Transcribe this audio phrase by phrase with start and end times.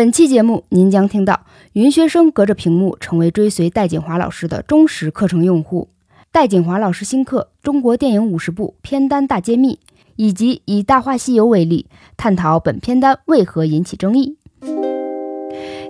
[0.00, 1.44] 本期节目，您将听到
[1.74, 5.90] 云学生隔着屏幕成为追随戴锦华老师的忠实课程用户，
[6.32, 9.74] 戴锦华老师新课《中国电影五十部片单大揭秘》，
[10.16, 11.84] 以及以《大话西游》为例，
[12.16, 14.38] 探讨本片单为何引起争议。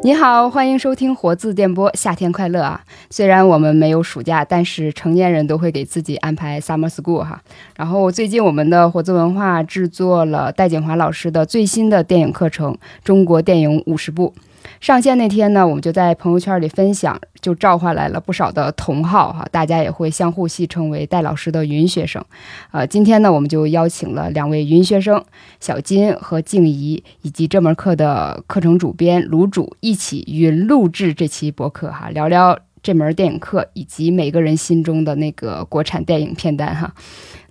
[0.02, 2.82] 你好，欢迎收听活字电波，夏天快乐啊！
[3.10, 7.42] 虽然我们没有暑假，但是成年人都会给自己安排 summer school 哈。
[7.76, 12.72] 然后最近我们的活字文化制作了戴景华老师的最新的电影课程
[13.04, 14.32] 《中国电影五十部》。
[14.80, 22.24] 上线那天呢，我们就在朋友圈里分享，就召唤来了不少的同好哈，大家也会相互戏称为戴老师的云学生。
[22.70, 25.22] 呃，今天呢，我们就邀请了两位云学生
[25.60, 36.90] 小金和静怡，以及这门课的课程主编卢主一起云录制这期博客哈，聊聊这门电影课以及每个人心中的那个国产电影片单哈。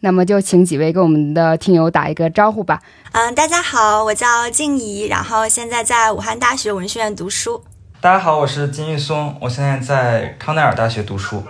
[0.02, 2.82] 那么就请几位跟我们的听友打一个招呼吧。
[3.12, 7.64] 嗯，大家好，我叫静怡，然后现在在武汉大学文学院读书。
[8.02, 11.44] 大家好，我是金玉松，我现在在康奈尔大学读书。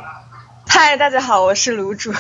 [0.68, 2.12] 嗨，大家好，我是卢主，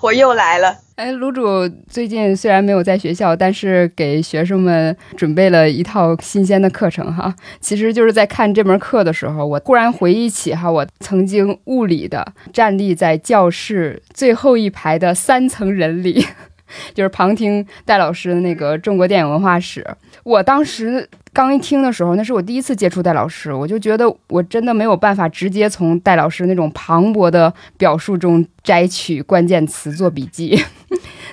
[0.00, 0.78] 我又来了。
[0.96, 7.34] 哎，卢主最近虽然没有在学校，但是给学生们准备了一套新鲜的课程哈。
[7.60, 16.24] 其实就是在看这门课的时候，我忽然回忆起哈，我曾经物理的站立在教室最后一排的三层人里，
[16.94, 19.86] 就是旁听戴老师的那个中国电影文化史。
[20.24, 30.60] 我当时刚一听的时候，那是我第一次接触戴老师，我就觉得我真的没有办法直接从戴老师那种磅礴的表述中摘取关键词做笔记。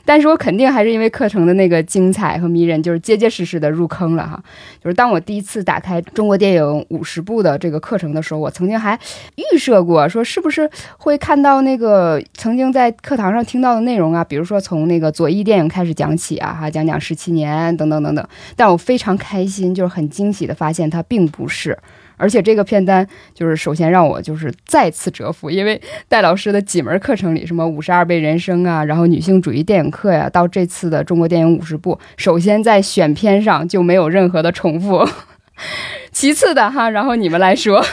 [0.06, 4.44] 但是我肯定还是因为课程的那个精彩和迷人，就是结结实实的入坑了哈。
[4.84, 9.00] 就是当我第一次打开中国电影五十部的这个课程的时候，我曾经还
[9.36, 18.28] 预设过，说是不是会看到那个曾经在课堂上听到的内容啊，比如说从那个左翼电影开始讲起啊，哈，讲讲十七年等等等等。
[18.56, 21.78] 但我非常开心，就是很惊喜的发现它并不是。
[22.24, 35.06] 而且这个片单就是首先让我就是再次折服，因为戴老师的几门课程里，什么五十二倍人生啊，然后女性主义电影课呀，到这次的中国电影五十部，首先在选片上就没有任何的重复。
[36.14, 37.84] 其次的哈，然后你们来说，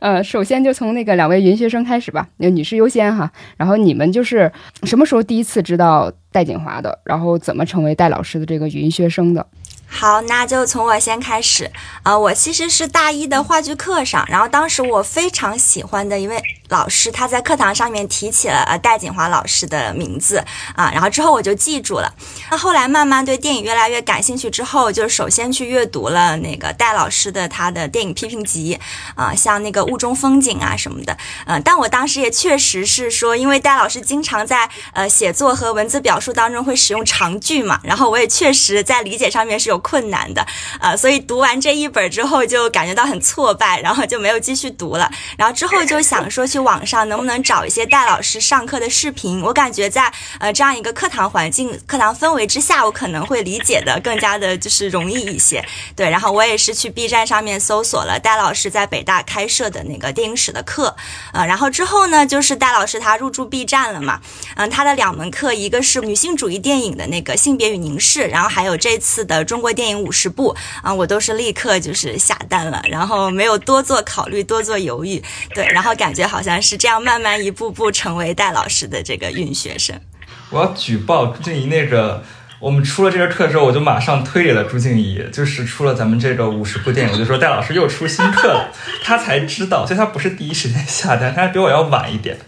[0.00, 3.30] 呃，首先就从那个两位云学生开始吧，那女士优先哈。
[3.56, 4.50] 然后你们就是
[4.82, 9.46] 什么时候第一次知道戴锦华的，然后怎么成为戴老师的这个云学生的？
[9.90, 11.70] 好，那就从我先开始。
[12.02, 20.44] 啊，我其实是大一的话剧课上，然后当时我非常喜欢的一位老师，他在课堂上面提起了呃戴锦华老师的名字
[20.76, 22.14] 啊，然后之后我就记住了。
[22.50, 28.78] 那后来慢慢对电影越来越感兴趣之后，就首先去阅读了那个戴老师的他的电影批评集
[29.16, 31.16] 啊，像那个雾中风景啊什么的。
[31.46, 39.78] 嗯，但我当时也确实是说，因为戴老师经常在呃写作和文字表述当中会使用长句嘛，然后我也确实在理解上面是有。
[39.88, 40.44] 困难的，
[40.80, 45.10] 啊，所以读完这一本之后就感觉到很挫败，然后就没有继续读了。
[45.38, 49.40] 然后之后就想说去网上能不能找一些戴老师上课的视频。
[49.40, 55.64] 我感觉在呃这样一个课堂环境、课堂氛围之下，我可能会理解的更加的就是容易一些。
[55.96, 60.94] 对，然后我也是去 B 站上面搜索了戴老师在北大开设的那个电影史的课，
[61.32, 64.20] 呃，然后之后呢，就是戴老师他入驻 B 站了嘛，
[64.56, 69.68] 嗯，他的两门课，一个是女性主义电影的那个性别与凝视，然后还有这次的中国。
[69.78, 75.22] 电影五十部啊，我都是立刻就是下单了，然后没有多做考虑，多做犹豫，
[75.54, 80.00] 对，然后感觉好像但是这样慢慢一步步成为戴老师的这个运学生。
[80.48, 82.24] 我要举报朱静怡那个，
[82.58, 88.72] 我们出了这个课之后，我就马上推给了朱静怡，就是出了咱们这个五十部电影，我就说戴老师又出新课了，
[89.04, 92.38] 他才知道，所以他不是第一时间下单，他比我要晚一点。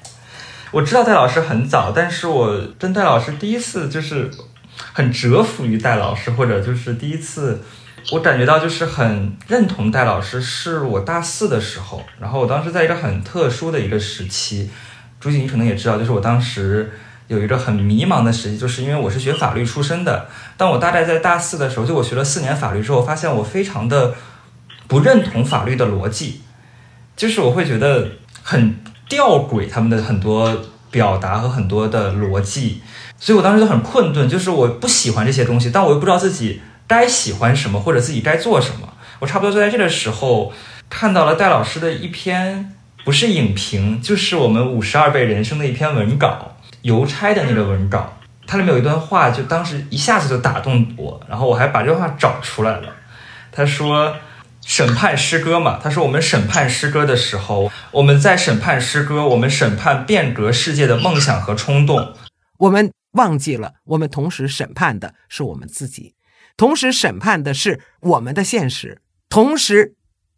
[0.71, 4.31] 我知道戴老师很早，但是我跟戴老师第一次就是。
[4.95, 7.63] 很折服于戴老师，或者就是第一次，
[8.13, 14.71] 我感觉到就是很认同戴老师，是我大四的时候，然后我当时在一个很特殊的一个时期，
[15.21, 16.91] 朱静怡可能也知道，就是我当时
[17.29, 24.15] 有一个很迷茫的时期，就是因为我是学法律出身的，但我大概在大四的时候，就我学了四年法律之后，发现我非常的
[24.89, 26.41] 不认同法律的逻辑，
[27.17, 28.09] 就是我会觉得
[28.43, 28.75] 很
[29.09, 30.57] 吊诡，他们的很多
[30.91, 32.83] 表达和很多的逻辑。
[33.19, 38.95] 所以我当时就很困顿，就是我不喜欢这些东西，但我又不知道自己该喜欢什么，或者自己该做什么。
[39.21, 40.53] 我差不多就在这个时候
[40.89, 48.19] 看到了戴老师的一篇，不是影评，就是我们五十二倍人生的一篇文稿，邮差的那个文稿。
[48.45, 52.89] 它里面有一段话，就当时一下子就打动我，然后我还把这段话找出来了。
[53.53, 54.17] 他说
[54.67, 62.15] ：“审判诗歌嘛，他说我们审判诗歌的时候，我们在审判诗歌，我们审判变革世界的梦想和冲动，
[62.59, 66.15] 我们。”忘记了，我们同时审判的是我们自己，
[66.61, 69.01] 同时审判的是我们的现实。
[69.31, 69.95] 同时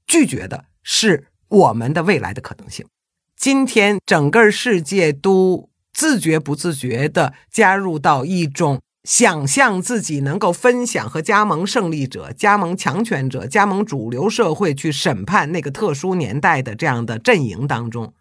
[0.06, 2.86] 拒绝的是我们的未来的可能性。
[3.34, 18.14] 今天整个世界都自觉不自觉地加入到一种想象自己能够分享和加盟胜利者、加盟强权者、加盟主流社会去审判那个特殊年代的这样的阵营当中，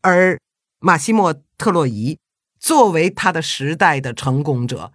[0.00, 0.36] 而
[0.80, 2.18] 马西莫特洛伊
[2.58, 4.90] 作为他的时代的成功者，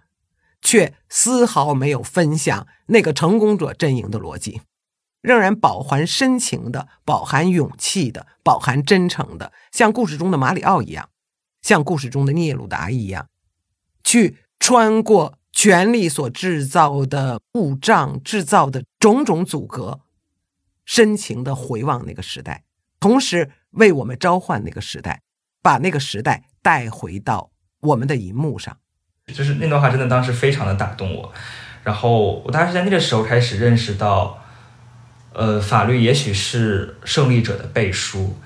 [0.62, 4.62] 却丝毫没有分享那个成功者阵营的逻辑。
[5.20, 11.10] 仍然饱含深情的、饱含勇气的、饱含真诚的，像故事中的马里奥一样，
[11.60, 13.28] 像故事中的聂鲁达一样，
[14.02, 20.00] 去穿过权力所制造的故障、制造的种种阻隔，
[20.84, 22.64] 深情的回望那个时代，
[22.98, 25.22] 同时为我们召唤那个时代，
[25.62, 28.76] 把那个时代带回到我们的银幕上。
[29.34, 31.32] 就是那段话真的当时非常的打动我，
[31.84, 34.38] 然后我当时在那个时候开始认识到。
[35.34, 38.36] 呃，法律也许是胜利者的背书，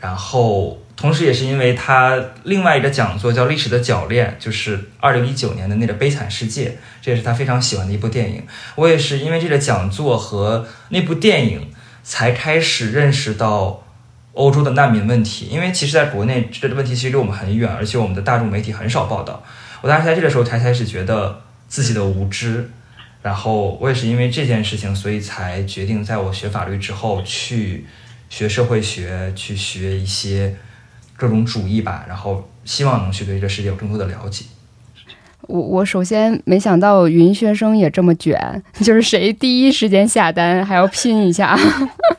[0.00, 6.70] 然后同时也是因为他另外一个讲座叫《历史的铰链》，就是二零一九年的那个《悲惨世界》，
[7.00, 8.44] 这也是他非常喜欢的一部电影。
[8.74, 13.84] 我也是因为这个讲座和那部电影，才开始认识到
[14.32, 15.46] 欧洲的难民问题。
[15.46, 19.40] 因为其实在国内这个问题其实离我们很远，而且我们的大众媒体很少报道。
[19.82, 22.70] 我当时在这个时候才开始觉得自己的无知。
[23.22, 27.86] 然后我也是因为这件事情，所以才决定在我学法律之后去
[28.28, 30.56] 学社会学，去学一些
[31.16, 32.04] 各种主义吧。
[32.08, 34.46] 然后希望能去对这个世界有更多的了解。
[35.42, 41.56] 我我首先没想到云学生也这么卷， 就是谁第一时间下单还要拼一下。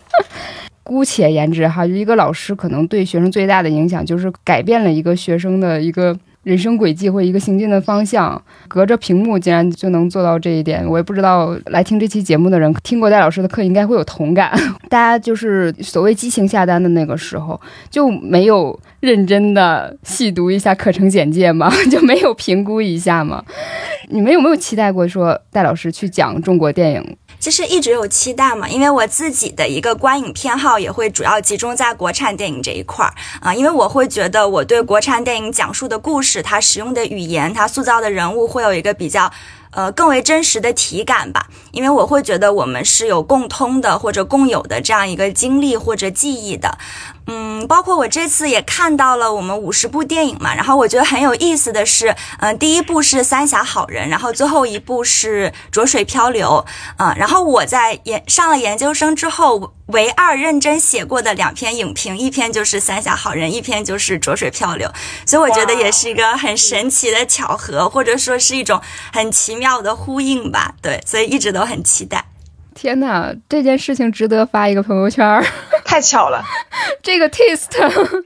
[0.84, 6.18] 姑且言之哈，就一个老师可能对学生最大的影响就是改变了一个学生的一个。
[6.44, 14.52] 人生轨迹或一个行进的方向，隔着屏幕竟然就能做到这一点，我也不知道来听这期节目的人听过戴老师的课应该会有同感。
[14.90, 17.60] 大家就是所谓激情下单的那个时候，
[17.90, 21.72] 就没有认真的细读一下课程简介吗？
[21.90, 23.44] 就没有评估一下吗？
[24.10, 27.18] 你们有没有期待过说戴老师去讲中国电影？
[27.44, 39.30] 其实一直有期待嘛，因为我自己的一个观影偏好也会主要集中在国产电影这一块儿啊，因为我会觉得我对国产电影讲述的故事，它使用的语言，它塑造的人物会有一个比较。
[39.76, 46.78] 呃，更为真实的体感吧，因为我会觉得我们是有共通的或者共有的这样一个经历或者记忆的。
[47.28, 56.66] 嗯，包括我这次也看到了我们五十部电影嘛，然后我觉得很有意思的是，嗯，第一部是《三峡好人》，然后最后一部是《浊水漂流》
[57.04, 59.74] 啊，然后我在研上了研究生之后。
[59.88, 64.88] 唯二认真写过的两篇影评，一篇就是《三峡好人》，一篇就是《浊水漂流》，
[65.30, 68.82] 所以我觉得也是一个很神奇的巧合，或者说是一种
[69.12, 70.74] 很奇妙的呼应吧。
[70.82, 72.24] 对，所以一直都很期待。
[72.74, 75.44] 天哪，这件事情值得发一个朋友圈儿，
[75.86, 76.44] 太巧了。
[77.02, 77.70] 这个 taste，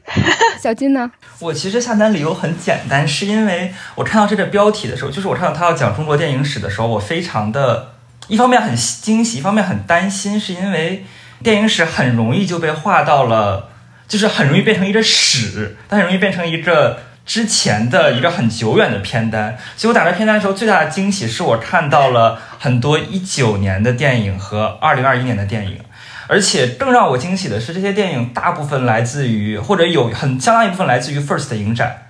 [0.61, 1.11] 小金呢？
[1.39, 7.93] 我其实下单理由很简单，是因为我看到这个标题的时候，就是我看到他要讲中国电影史的时候，我非常的，
[8.27, 11.05] 一方面很惊喜，一方面很担心，是因为。
[11.43, 13.69] 电影史很容易就被划到了，
[14.07, 16.97] 就是很容易变成一个史，它很容易变成一个
[17.27, 19.55] 之前的一个很久远的片单。
[19.75, 25.79] 所以我打开片单的时候，最大的惊喜是我看到了很多一九年的电影和二零二一年的电影，
[26.27, 32.07] 而且更让我惊喜的是，这些电影大部分来自于或者有很相当一部分来自于 First 的影展，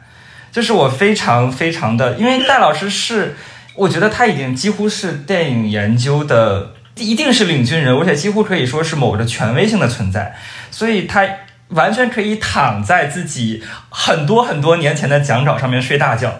[0.51, 3.35] 就是我非常非常的，因为戴老师是，
[3.75, 6.73] 我觉得他已经几乎是电影研究的。
[6.99, 10.35] 一定是领军人，而且几乎可以说是某个权威性的存在，
[10.71, 11.23] 所以他
[11.69, 16.39] 完全可以躺在自己很多很多年前的讲稿上面睡大觉。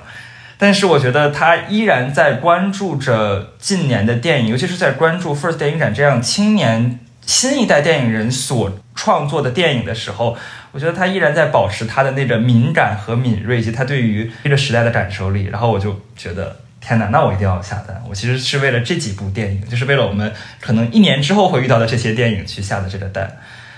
[0.58, 10.38] 但是我觉得他依然在关注着近年的电影，尤其是在关注 First 电影展这样青年新一代电影人所创作的电影的时候，
[10.72, 15.46] 我觉得他依然在保持他的那个敏感和敏锐，以及他对于这个时代的感受力。
[15.46, 16.58] 然后我就觉得。
[16.80, 18.02] 天哪，那我一定要下单！
[18.08, 20.32] 我其实是为了这几部电影，就是为了我们
[20.62, 23.30] 可能一年之后会遇到的这些电影去下的这个单。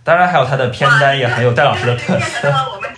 [0.10, 2.52] 当然，还有他的片单也很有戴老师的特色。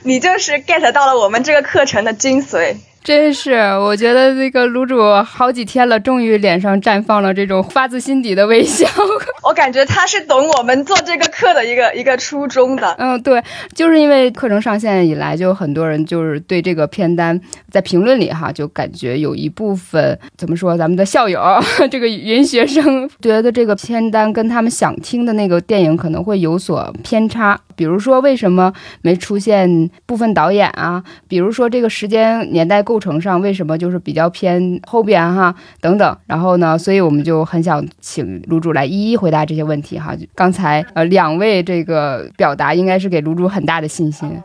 [0.04, 2.78] 你就是 get 到了我们这个课程的精髓。
[3.04, 8.88] 真是，我觉得那个卤煮好几天了，终于脸上绽放了这种发自心底的微笑。
[9.42, 12.96] 我感觉他是懂我们做这个课的一个一个初衷的。
[13.00, 13.42] 嗯，对，
[13.74, 17.40] 就是因为课程上线以来，就很多人就是对这个片单
[17.72, 21.42] 在评论里哈，就感觉有一部分怎么说，咱们的校友
[21.90, 27.60] 这个云学生觉得这个片单跟他们想听的那个电影可能会有所偏差。
[27.82, 28.72] 比如说为什么
[29.02, 31.04] 没出现部分导演啊？
[31.28, 36.16] 比如说这个时间年代构成上为什么就是比较偏后边哈等等。
[36.28, 40.16] 然后呢，所以我们就很想请卢主来一一回答这些问题哈。
[40.36, 44.44] 刚才呃两位这个表达应该是给卢主很大的信心。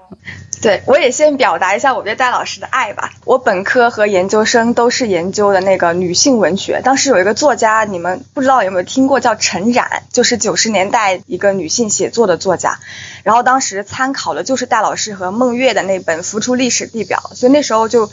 [0.63, 3.11] 对，我也先表达一下我对戴老师的爱吧。
[3.27, 6.81] 我本科和研究生都是研究的那个女性文学。
[6.83, 12.79] 当时有一个作家，你们不知道有没有听过，叫陈冉，就是九十年代一个女性写作的作家。
[13.27, 18.09] 然后当时参考的就是戴老师和孟月的那本《浮出历史地表》，所以那时候就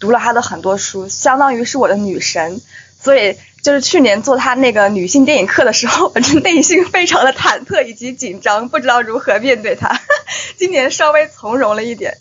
[0.00, 2.60] 读了他的很多书，相当于是我的女神。
[3.00, 10.00] 所以就是去年做他那个女性电影课的时候，我这内心非常的忐忑以及紧张，不知道如何面对他。
[10.58, 12.18] 今年稍微从容了一点。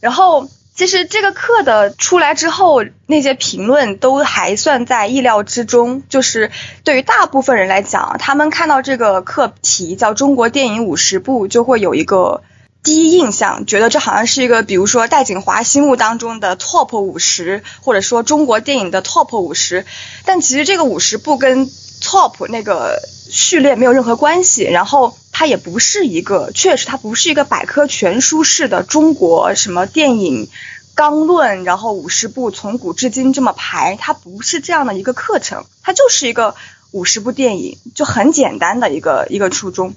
[0.00, 6.02] 然后其实这个课的出来之后，那些评论都还算在意料之中。
[6.08, 6.52] 就是
[6.84, 12.42] 对于大部分人来讲，他们看到这个课题叫《中国电影五十部》，就会有一个。
[12.82, 19.84] 第一印象觉得这好像是一个，比如说戴锦华心目当中的 top 五十，或者说中国电影的 top 五十，
[20.24, 21.68] 但其实这个五十部跟
[22.06, 30.48] top 那个序列没有任何关系，然后它也不是一个，确实它不是一个百科全书式的中国什么电影
[30.94, 36.54] 纲论，然后五十部从古至今这么排，它不是这样的一个课程，它就是一个
[36.92, 39.94] 五十部电影，就很简单的一个一个初衷。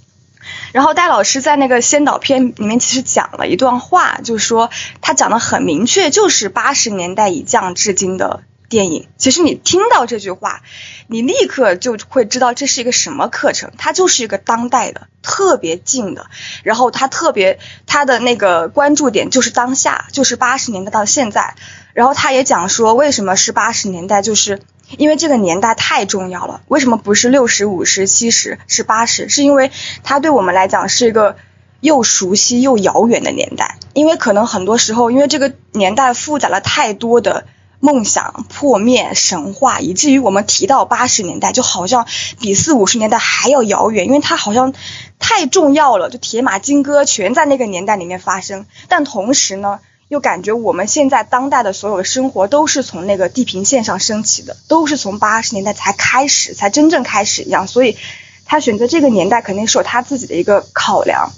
[0.72, 9.10] 然后戴老师在那个先导片里面其实讲了一段话，就是说他讲的很明确，就是八十年代以降至今的电影。
[9.18, 10.62] 其实你听到这句话，
[11.08, 16.28] 你立刻就会知道这是一个什么课程，它就是一个当代的，特别近的。
[16.64, 21.56] 然后它特别它的那个关注点就是当下，就是八十年代到现在。
[21.94, 24.62] 然后他也讲说，为什么是八十年代，就是。
[24.98, 29.30] 因为这个年代太重要了，为什么不是六十五十七十是八十？
[29.30, 29.70] 是因为
[30.02, 31.36] 它对我们来讲是一个
[31.80, 33.78] 又熟悉又遥远的年代。
[33.94, 37.46] 因为可能很多时候，因为这个年代负载了太多的
[37.80, 42.06] 梦想破灭、神话，以至于我们提到八十年代，就好像
[42.40, 44.74] 比四五十年代还要遥远，因为它好像
[45.20, 48.66] 太重要了，就铁马金戈全在那个年代里面发生。
[48.88, 49.80] 但同时呢？
[50.10, 57.68] 又感觉我们现在当代的所有的生活都是从那个地平线上升起的，都是从八十年代才开始，才真正开始一样。
[57.68, 57.96] 所以，
[58.44, 61.32] 他选择这个年代肯定是有他自己的一个考量。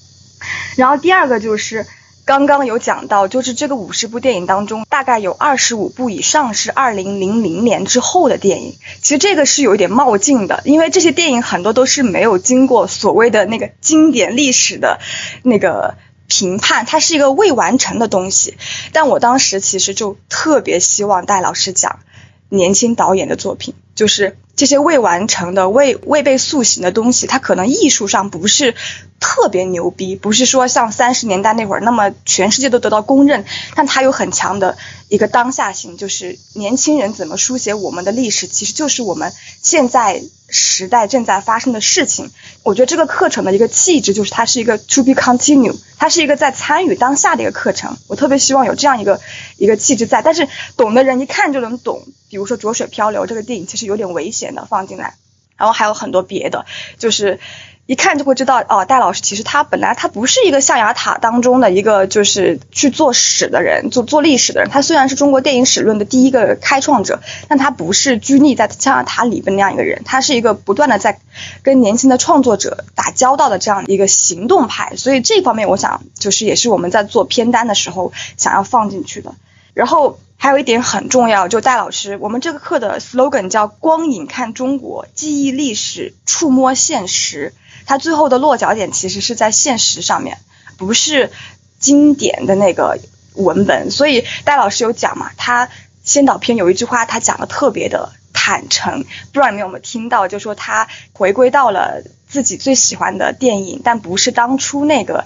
[0.77, 1.85] 然后第二个就是
[2.25, 8.75] 刚刚有讲到，就是这个五十部电影当中，大概有二十五部以上是二零零零年之后的电影。
[9.01, 14.99] 其实这个是有一点冒进的，因为这些电影很多都是没有经过所谓的那个经典历史的
[15.43, 15.95] 那个。
[16.33, 18.55] 评判它是一个未完成的东西，
[18.93, 21.99] 但我当时其实就特别希望戴老师讲
[22.47, 28.75] 年轻导演的作品，就是这些未完成的、未未被塑形的东西，它可能艺术上不是
[29.19, 34.77] 特别牛逼，不是说像三十年代那会儿那么全世界都得到公认，但它有很强的
[35.07, 39.31] 一个当下性，就是年轻人怎么书写我们的历史，其实就是我们
[39.61, 40.21] 现在。
[40.53, 42.29] 时代正在发生的事情，
[42.63, 47.95] 我觉得这个课程的一个气质就是它是一个 to be continue，它是一个在参与当下的一个课程。
[48.07, 49.21] 我特别希望有这样一个
[49.55, 52.05] 一个气质在，但是懂的人一看就能懂。
[52.29, 55.13] 比如说《浊水漂流》这个电影其实有点危险的放进来，
[55.57, 56.65] 然后还有很多别的，
[56.97, 57.39] 就是。
[57.87, 64.69] 一看就会知道，哦，戴老师其实他本来他不是一个象牙塔当中的一个就是去做史的人，做做历史的人。
[64.69, 70.03] 他虽然是中国电影史论的第一个开创者，但他不是拘泥在象牙塔里边那样一个人。
[70.05, 71.19] 他是一个不断的在
[71.63, 74.95] 跟年轻的创作者打交道的这样一个行动派。
[74.95, 79.33] 所以这方面，我想就是也是我们在做片单的时候想要放进去的。
[79.73, 87.53] 然后还有一点很重要，就戴老师，我们这个课的 slogan 叫“光影看中国，记忆历史，触摸现实”。
[87.85, 90.39] 它最后的落脚点其实是在现实上面，
[90.77, 91.31] 不是
[91.77, 92.97] 经典的那个
[93.35, 93.91] 文本。
[93.91, 95.69] 所以戴老师有讲嘛，他
[96.03, 100.27] 先导片有一句话，他讲的特别的坦诚，不知道你们有没有听到？
[100.27, 105.25] 就说他回归到了自己最喜欢的电影，但不是当初那个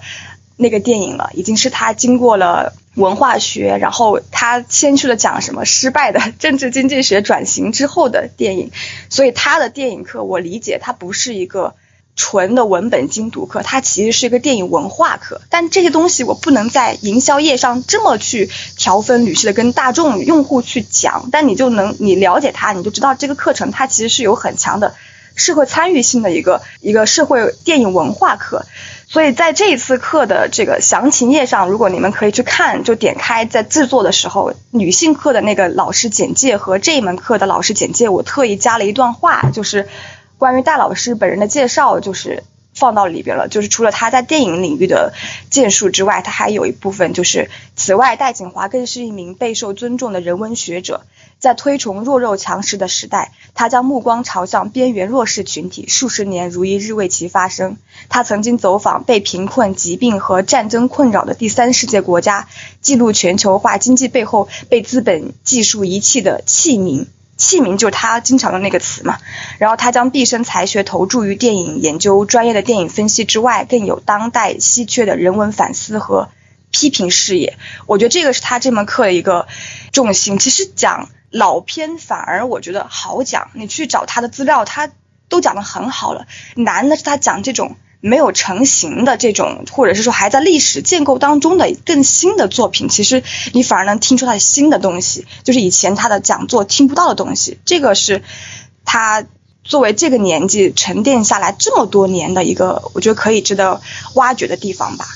[0.56, 8.72] 那个电影了，已经是他经过了文化学，然后他先去了讲什么失败的 政治经济学转型之后的电影。
[9.08, 11.74] 所以他的电影课，我理解他不是一个。
[12.18, 18.48] 纯的文本精读课，它其实是一个电影文化课，但这些东西我不能在营销页上这么去
[18.78, 24.94] 条分缕析的跟大众用户去讲，但你就能你了解它，你就知道这个课程它其实是有很强的
[25.36, 28.66] 社会参与性的一个一个社会电影文化课，
[29.06, 39.88] 所以在这一次课的这个详情页上，如果你们可以去看，就点开在制作的时候女性课的那个老师简介和这一门课的老师简介，我特意加了一段话，就是。
[40.38, 42.44] 关于戴老师本人的介绍，就是
[42.76, 43.48] 放到里边了。
[43.48, 45.12] 就是除了他在电影领域的
[45.50, 51.04] 建树之外，他还有一部分就是此外，戴锦华更是一名备受尊重的人文学者。
[51.38, 57.76] 在推崇弱肉强食的时代，他将目光朝向边缘弱势群体，数十年如一日为其发声。
[58.08, 62.48] 他曾经走访被贫困、疾病和战争困扰的第三世界国家，
[62.80, 67.04] 记录全球化经济背后被资本技术遗弃的器皿。
[67.36, 69.18] 器皿就是他经常用那个词嘛。
[69.58, 76.30] 然后他将毕生才学投注于电影研究、专业的电影分析之外，更有当代稀缺的人文反思和
[76.70, 77.58] 批评视野。
[77.86, 79.46] 我觉得这个是他这门课的一个
[79.92, 80.38] 重心。
[80.38, 81.08] 其实讲。
[81.32, 84.88] 老片反而我觉得好讲，你去找他的资料，他
[85.28, 86.26] 都讲得很好了。
[86.54, 93.22] 难的是他讲这种没有成型的这种，或者是说还在历史建构当中的更新的作品，其实
[93.52, 97.58] 你反而能听出他的新的东西，就是以前他的讲座听不到的东西。
[97.64, 98.22] 这个是
[98.84, 99.24] 他
[99.64, 103.80] 作为这个年纪沉淀下来这么多年的一个，我觉得可以值得
[104.14, 105.06] 挖掘的地方吧。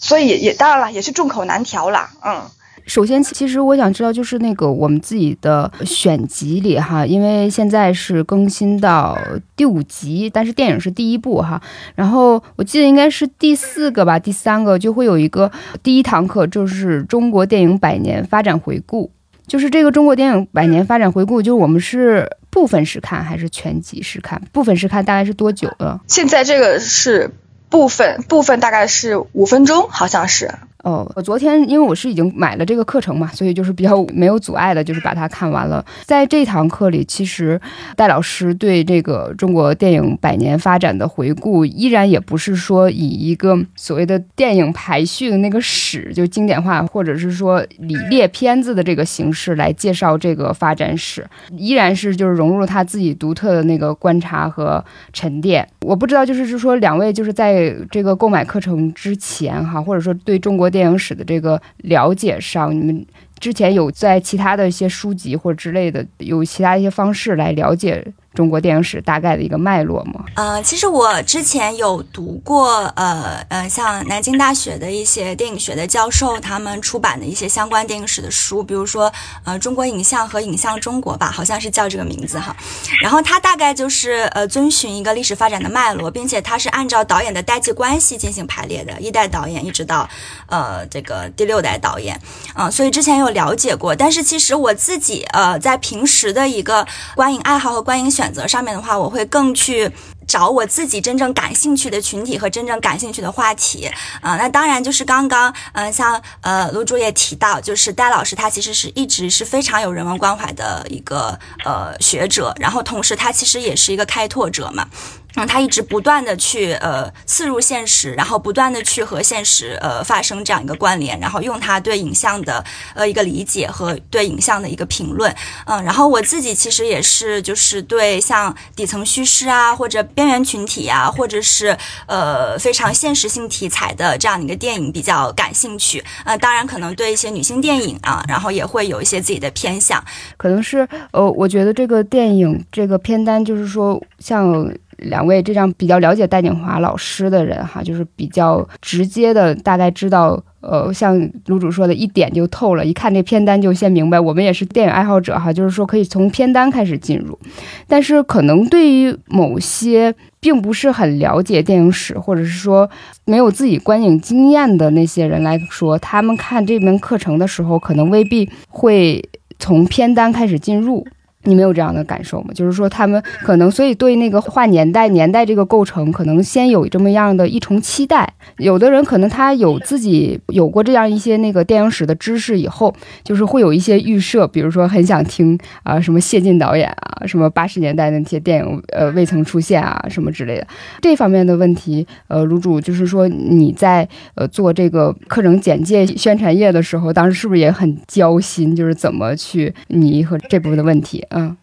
[0.00, 2.50] 所以也当然了，也是众口难调了，嗯。
[2.86, 9.16] 首先，其实我想知道，就是那个我们自己的选集里哈，因为现在是更新到
[9.56, 11.60] 第五集，但是电影是第一部哈。
[11.94, 15.50] 然后我记得应该是第四个吧，第三个就会有一个
[15.82, 19.10] 第一堂课，就是中国电影百年发展回顾。
[19.46, 24.40] 就是这个中国电影百年发展回顾，就是我们是部分时看还是全集时看？
[24.52, 26.00] 部分时看大概是多久呢？
[26.06, 27.30] 现在这个是
[27.68, 30.54] 部分，部分大概是五分钟，好像是。
[30.82, 35.84] 哦，我昨天因为我是已经买了这个课程嘛，所以就是比较没有阻碍的，就是把它看完了。
[36.04, 37.60] 在这堂课里，其实
[37.94, 51.24] 戴老师对这个中国电影百年发展的回顾，依然也不是说以一个所谓的电影排序的那个史，就经典化，或者是说以列片子的这个形式来介绍这个发展史，
[51.56, 55.64] 依然是就是融入他自己独特的那个观察和沉淀。
[55.82, 60.71] 我不知道，就是是说两位就是在这个购买课程之前哈，或者说对中国。
[60.72, 63.06] 电影史的这个了解上，你们
[63.38, 68.04] 之前有在其他的一些书籍或者之类的，有其他一些方式来了解？
[68.34, 70.24] 中国电影史大概的一个脉络吗？
[70.36, 79.12] 呃，其实我之前有读过，呃呃，像南京大学的一些电影学的教授他们出版的一些相关电影史的书，比如说
[79.44, 82.56] 呃《中国影像和影像中国》吧，好像是叫这个名字哈。
[83.02, 90.08] 然后它大概就是呃遵循一个历史发展的脉络，并且它是按照导演的代际关系进行排列的，一代导演一直到
[90.46, 92.18] 呃这个第六代导演，
[92.54, 93.94] 嗯，所以之前有了解过。
[93.94, 98.21] 但是其实我自己呃在平时的一个观影爱好和观影选。
[98.22, 99.90] 选择上面的话，我会更去
[100.26, 104.36] 找我自己真正感兴趣的群体和真正感兴趣的话题啊。
[104.36, 114.86] 那当然就是刚刚，嗯，像呃卢主也提到，就是戴老师他其实是一直是非常有人文关怀的一个呃学者，然后同时他其实也是一个开拓者嘛。
[115.34, 122.62] 嗯，他一直不断的去呃刺入现实，然后不断的去和现实呃发生这样一个关联，然后用他对影像的
[122.94, 140.02] 呃一个理解和对影像的一个评论，嗯，然后我自己其实也是就是对像底层叙事啊，或者边缘群体啊，或者是呃非常现实性题材的这样的一个电影比较感兴趣，呃，当然可能对一些女性电影啊，然后也会有一些自己的偏向，
[140.36, 144.72] 可能是呃，我觉得这个电影这个片单就是说像。
[145.02, 154.18] 两位这样比较了解戴锦华老师的人哈，就是比较直接的，大概知道，呃，像卢主说的一点就透了，一看这片单就先明白。
[154.18, 157.38] 我们也是电影爱好者哈，就是说可以从片单开始进入。
[157.86, 162.88] 但是可能对于某些并不是很了解电影史，或者是说
[163.24, 169.22] 没有自己观影经验的那些人来说，他们看这门课程的时候，可能未必会
[169.58, 171.06] 从片单开始进入。
[171.44, 172.48] 你没有这样的感受吗？
[172.54, 178.32] 就是说，他们可能所以对那个划年代、年代这个构成，可能先有这么样的一重期待。
[178.58, 190.66] 有的人可能他有自己有过这样一些那个电影史的知识，以后就是会有一些预设，比如说很想听啊什么谢晋导演啊，什么八十年代那些电影呃未曾出现啊什么之类的
[191.00, 192.06] 这方面的问题。
[192.28, 198.74] 呃，卢主就是说你在呃做这个课程简介宣传页的时候，当时是不是也很焦心？
[198.74, 201.24] 就是怎么去你和这部分的问题？
[201.34, 201.56] 嗯，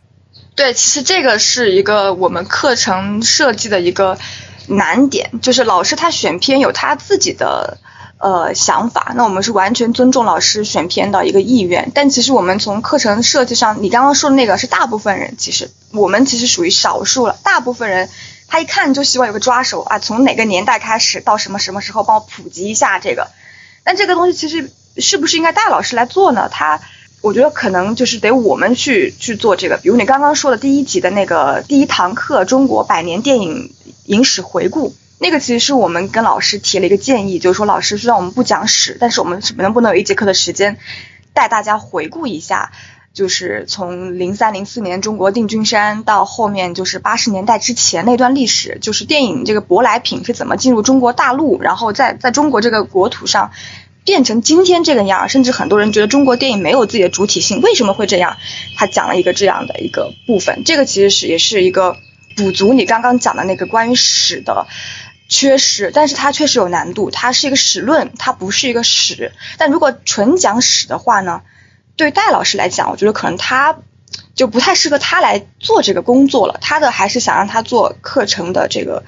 [0.55, 4.17] 对，其实这个是一个我们课程设计的一个
[4.67, 7.77] 难点，就是老师他选片有他自己的
[8.17, 11.91] 呃想法，那我们是完全尊重老师选片的一个意愿。
[11.93, 17.37] 但其实我们从课程设计上，你刚刚说的那个是大部分人，其实我们其实属于少数了。
[17.43, 18.09] 大部分人
[18.47, 23.29] 他一看就希望有个抓手啊，从哪个年代开始到什么什么时候帮我普及一下这个。
[23.83, 26.49] 但这个东西其实是不是应该大老师来做呢？
[26.51, 26.81] 他。
[27.21, 33.73] 我觉得可能就是得我们去去做这个，比如你刚刚说的第一集的那个第一堂课《中国百年电影
[34.05, 40.77] 影史回顾》，那个其实是我们跟老师提了一个建议，就是说老师虽然我们不讲史，但是我们能不能有一节课的时间
[41.33, 42.71] 带大家回顾一下，
[43.13, 53.51] 就是从零三零四年中国定军山到后面就是八十年代之前那段历史，就是电影这个舶来品是怎么进入中国大陆，然后在在中国这个国土上。
[54.09, 58.37] 变成今天这个样，甚至很多人觉得中国电影没有自己的主体性，为什么会这样？
[58.75, 61.95] 他讲了一个这样的一个部分，这个其实是也是一个
[62.35, 64.65] 补足你刚刚讲的那个关于史的
[65.27, 69.31] 缺失，但是它确实有难度，它是一个史论，它不是一个史。
[69.59, 71.43] 但如果纯讲史的话呢，
[71.95, 73.77] 对戴老师来讲，我觉得可能他
[74.33, 79.03] 就不太适合他来做这个工作了，他的还是想让他做课程的这个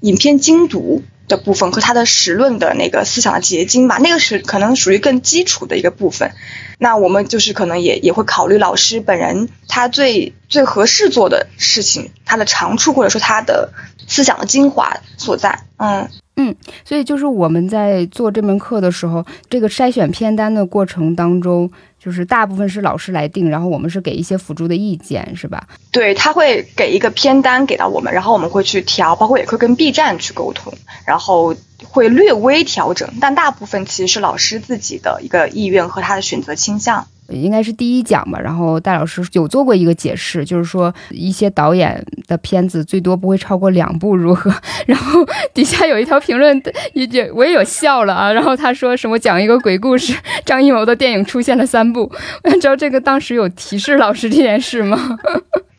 [0.00, 1.04] 影片精读。
[1.30, 6.32] 的部分和他的史论的那个思想的结晶吧，那个是可能属于更基础的一个部分。
[6.78, 13.72] 那我们就是可能也也会考虑老师本人他最最合适做的事情，他的长处或者说他的
[14.06, 15.60] 思想的精华所在。
[15.78, 21.70] 嗯嗯，所以就是我们在做这门课的时候，这个筛选片单的过程当中。
[22.02, 25.68] 就是大部分是老师来定，然后我们是给一些辅助的意见，是吧？
[25.92, 30.72] 对他会给一个片单给到我们，然后我们会去调，包括也会跟 B 站去沟通，
[31.04, 37.06] 然后会略微调整，但大部分其实是老师自己的一个意愿和他的选择倾向。
[37.30, 44.52] 应该是第一讲吧，然后戴老师有做过一个解释，就是说一些导演的片子最多不会超过两部，如何？
[44.86, 46.60] 然后底下有一条评论，
[46.94, 48.32] 也也我也有笑了啊。
[48.32, 50.14] 然后他说什么讲一个鬼故事，
[50.44, 52.10] 张艺谋的电影出现了三部，
[52.44, 55.18] 我想知道这个当时有提示老师这件事吗？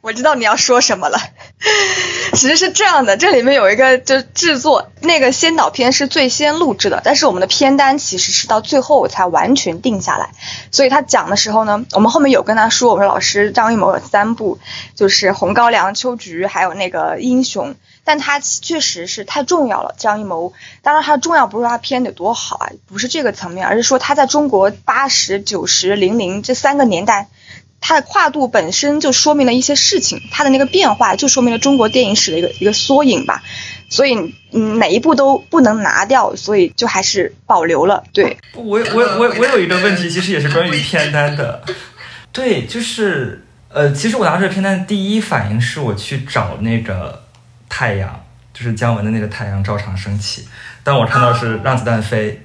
[0.02, 1.20] 我知道你要说什么了，
[2.34, 10.32] 其实是这样的，这里面有一个就制作那个先导片是最先录制的，但是我们的片单其实是到最后才完全定下来，
[10.72, 14.58] 所以他讲的时候呢，我们后面有跟他说，我们老师张艺谋有三部，
[14.96, 27.28] 就是《红高粱》《秋菊》还有那个《英雄》，但他确实是太重要了，张艺谋，当然他重要不是说他片得多好啊，不是这个层面，而是说他在中国八十九十零零这三个年代。
[27.82, 33.44] 它的跨度本身就说明了一些事情，它的那个变化就说明了中国电影史的一个一个缩影吧。
[33.90, 38.02] 所以，嗯，哪一部都不能拿掉，所以就还是保留了。
[38.14, 41.62] 对，我我我我有一个问题，其实也是关于片单的。
[42.32, 47.24] 对，就是呃，其实我拿这个片单，第一反应是我去找那个
[47.68, 50.48] 太阳，就是姜文的那个太阳照常升起，
[50.84, 52.42] 但我看到是让子弹飞。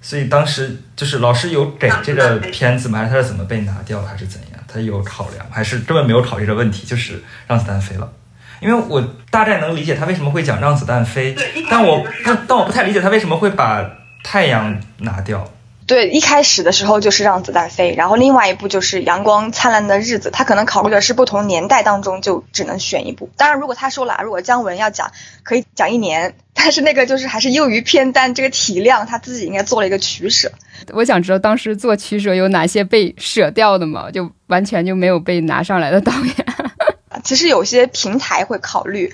[0.00, 2.98] 所以当时就是老师有给这个片子吗？
[3.00, 4.60] 还是他是怎么被拿掉，还是怎样？
[4.66, 6.86] 他有考量，还是根本没有考虑这个问题？
[6.86, 8.12] 就是让子弹飞了。
[8.60, 11.34] 因为我大概能理解他为什么会讲让子弹飞，
[11.70, 13.88] 但我但但我不太理解他为什么会把
[14.22, 15.50] 太阳拿掉。
[15.90, 20.30] 对，一开始的时候就是让子弹飞，然后另外一部就是阳光灿烂的日子。
[20.30, 23.28] 他可能考虑的是不同年代当中就只能选一部。
[23.36, 25.10] 当然，如果他说了，如果姜文要讲，
[25.42, 30.52] 可以讲一年，但是那个就是还是囿于片单这个体量，他自己应该做了一个取舍。
[30.92, 34.08] 我想知道当时做取舍有哪些被舍掉的吗？
[34.12, 36.46] 就完全就没有被拿上来的导演。
[37.24, 39.12] 其实有些平台会考虑，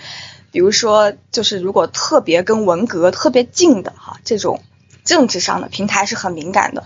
[0.52, 4.60] 比如说就是如果特别跟文革特别近的哈这种。
[5.06, 6.84] 政治上的平台是很敏感的，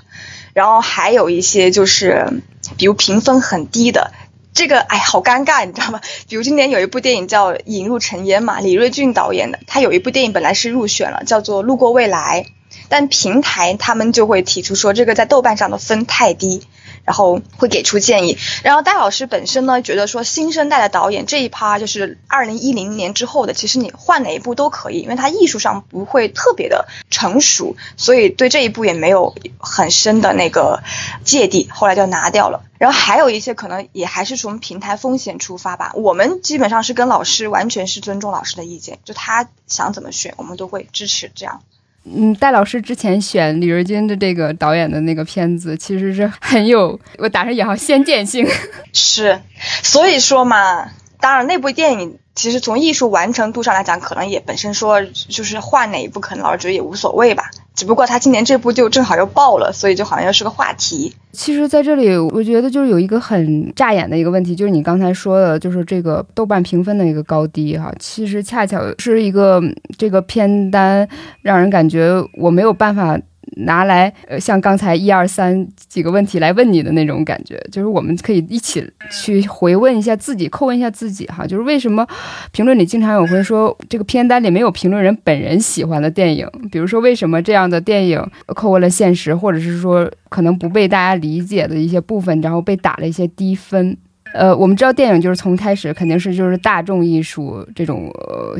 [0.54, 2.42] 然后还有一些就是，
[2.76, 4.12] 比如评分很低的，
[4.54, 6.00] 这个哎好尴尬，你知道吗？
[6.28, 12.44] 比如今年有一部电影叫《引入尘烟》嘛，李瑞俊导演的，他有一部电影本来是入选了，叫做《路过未来》，
[12.88, 16.62] 但平台他们就会提出说这个在豆瓣上的分太低。
[17.04, 30.82] 然后会给出建议，然后戴老师本身呢觉得说新生代的导演这一趴就是二零一零年之后的，其实你换哪一部都可以，因为他艺术上不会特别的成熟，所以对这一部也没有很深的那个
[31.24, 32.64] 芥蒂，后来就拿掉了。
[32.78, 41.62] 然后还有一些可能也还是从平台风险出发吧，我们基本上是跟老师完全是尊重老师的意见，就他想怎么选，我们都会支持这样。
[42.04, 48.46] 嗯，戴老师之前选李瑞军的这个导演的那个片子，其实是很有我打上引号先见性。
[48.92, 49.38] 是，
[49.82, 57.50] 所以说嘛，当然那部电影其实从艺术完成度上来讲，可能也本身说就是换哪一部，可能老师觉得也无所谓吧。
[57.74, 61.14] 只不过他今年这部就正好又爆了，所以就好像又是个话题。
[61.32, 69.62] 其实，在这里，我觉得就是有一个很扎眼的一个问题，就是你刚才说的，就是这个豆瓣评分的一个高低哈，其实恰巧是一个
[69.96, 71.08] 这个片单
[71.42, 73.18] 让人感觉我没有办法。
[73.56, 82.06] 拿来，呃，像刚才一二三几个问题来问你的那种感觉，就是我们可以一起去回问一下自己，叩问一下自己哈，就是为什么
[82.52, 93.96] 评论里经常有会说这个片单里没有评论人本人喜欢的电影，比如说为什么这样的电影叩问了现实，或者是说可能不被大家理解的一些部分，然后被打了一些低分。
[94.32, 98.08] 呃，我们知道电影就是从开始肯定是就是大众艺术这种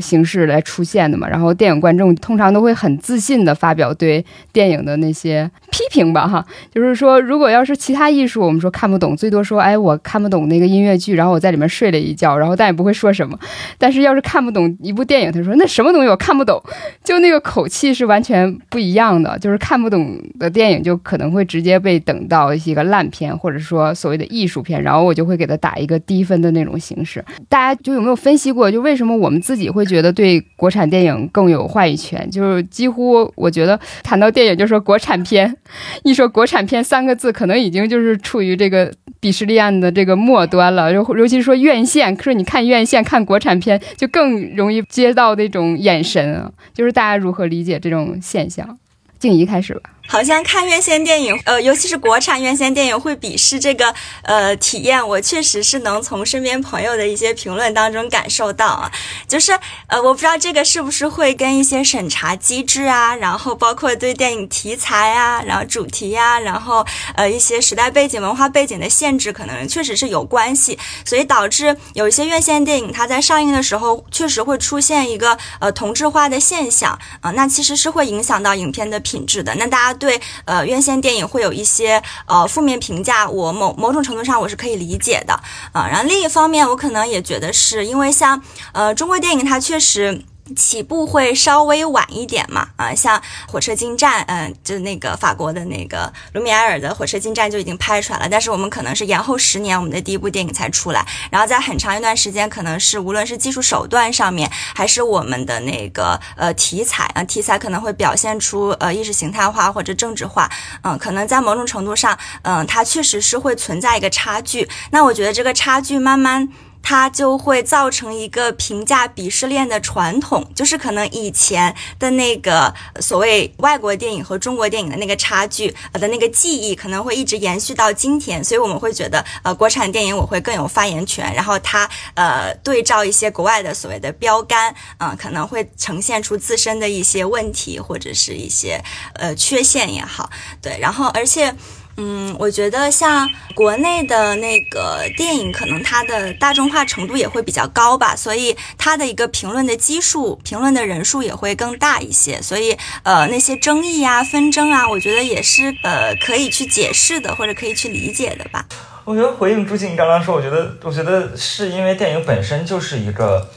[0.01, 13.39] 形式来出现的嘛，然后电影观众通常都会很自信的发表对电影的那些批评吧，哈，就是说如果要是其他艺术，我们说看不懂，最多说哎我看不懂那个音乐剧，然后我在里面睡了一觉，然后但也不会说什么，
[13.77, 16.61] 但是要是看不懂一部电影，他说那什么东西我看不懂，
[17.01, 25.60] 就那个口气是完全不一样的，就是看不懂的电影就可能会直接被等到一个烂片，或者说所谓的艺术片，然后我就会给他。
[25.61, 28.69] 打一个低分的那种形式，大家就有没有分析过？
[28.69, 32.29] 就为什么我们自己会觉得对国产电影更有话语权？
[32.29, 35.55] 就是几乎我觉得谈到电影就说国产片，
[36.03, 40.91] 一说国产片三个字，可能已经就是处于这个鄙视链的这个末端了。
[40.93, 46.51] 尤尤其说院线，可是你看院线看国产片，就更容易接到那种眼神啊。
[46.73, 48.77] 就是大家如何理解这种现象？
[49.19, 49.81] 静怡开始吧。
[50.11, 58.91] 好像看院线电影，呃，尤其是国产院线电影会鄙视这个呃体验，我确实是能从身边朋友的一些评论当中感受到啊，
[59.25, 79.97] 就是呃，我不知道这个是不是会跟一些审查机制啊，然后包括对电影题材啊，然后主题呀，然后呃一些时代背景、文化背景的限制，可能确实是有关系，所以导致有一些院线电影它在上映的时候确实会出现一个呃同质化的现象啊，那其实是会影响到影片的品质的，那大家。
[80.01, 85.33] 对，呃，院线电影会有一些呃负面评价，我某某种程度上我是可以理解的
[85.71, 85.87] 啊。
[85.87, 88.41] 然后另一方面，我可能也觉得是因为像
[88.73, 90.23] 呃中国电影它确实。
[90.55, 110.49] 起步会稍微晚一点嘛，啊，像火车进站，嗯，就那个法国的那个卢米埃尔的火车进站就已经拍出来了，但是我们可能是延后十年，我们的第一部电影才出来，然后在很长一段时间，可能是无论是技术手段上面，还是我们的那个呃题材啊，题材可能会表现出呃意识形态化或者政治化，
[110.83, 116.49] 嗯，可能在某种程度上，嗯，它确实是会存在一个差距，那我觉得这个差距慢慢。
[116.83, 140.29] 它就会造成一个评价鄙视链的传统，就是可能以前的那个所谓外国电影和中国电影的那个差距呃的那个记忆，可能会一直延续到今天，所以我们会觉得呃国产电影我会更有发言权，然后它呃对照一些国外的所谓的标杆，嗯，可能会呈现出自身的一些问题或者是一些呃缺陷也好，
[140.61, 141.55] 对，然后而且。
[142.03, 152.41] 嗯，我觉得像国内的那个电影，可能它的大众化程度也会比较高吧，所以它的一个评论的基数、评论的人数也会更大一些。
[152.41, 158.65] 所以，呃，那些争议啊、纷争啊，我觉得也是呃可以去解释的，或者可以去理解的吧。
[159.03, 163.47] 我觉得回应朱静刚刚说，我觉得，我觉得是因为电影本身就是一个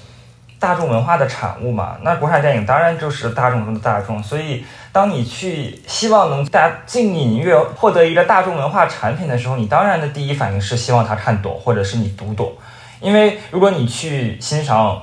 [0.58, 4.62] 大众文化的产物嘛，那国产电影当然就是大众中的大众，所以。
[4.94, 12.52] 当你去希望能大家进影院获得一个大众文化产品的时候，你当然的第一反应是希望他看懂，或者是你读懂。
[13.00, 15.02] 因为如果你去欣赏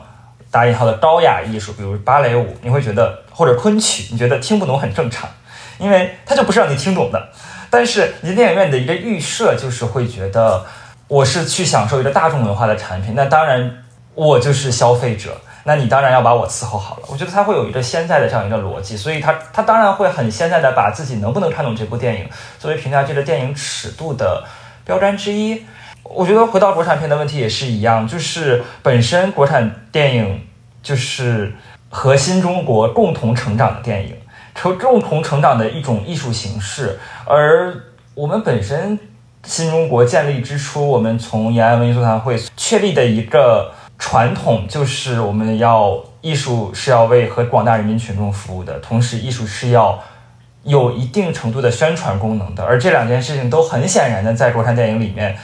[0.49, 5.29] 打引号的高雅艺术，比如芭蕾舞，你会觉得或者昆曲，你觉得听不懂很正常，
[5.77, 7.27] 因为它就不是让你听懂的。
[7.69, 10.65] 但是你电影院的一个预设就是会觉得
[11.09, 13.83] 我是去享受一个大众文化的产品，那当然
[14.15, 15.35] 我就是消费者。
[15.63, 17.03] 那你当然要把我伺候好了。
[17.07, 24.43] 我觉得他会有一个现在的这样一个逻辑，所以他他当然会很现在的把自己能不能看懂这部电影作为评价这个电影尺度的
[24.83, 25.63] 标杆之一。
[26.03, 30.41] 我觉得回到国产片的问题也是一样，就是本身国产电影
[30.81, 31.53] 就是
[31.89, 34.15] 和新中国共同成长的电影，
[34.55, 36.99] 成共同成长的一种艺术形式。
[37.25, 37.73] 而
[38.15, 38.97] 我们本身
[39.43, 43.71] 新中国建立之初，我们从延安文艺座谈会确立的一个。
[44.03, 49.97] 传统就是我们要艺术是要为和广大人民群众服务的，同时艺术是要
[50.63, 55.37] 有一定程度的宣传功能的，而这两件事情都很显然的在国产电影里面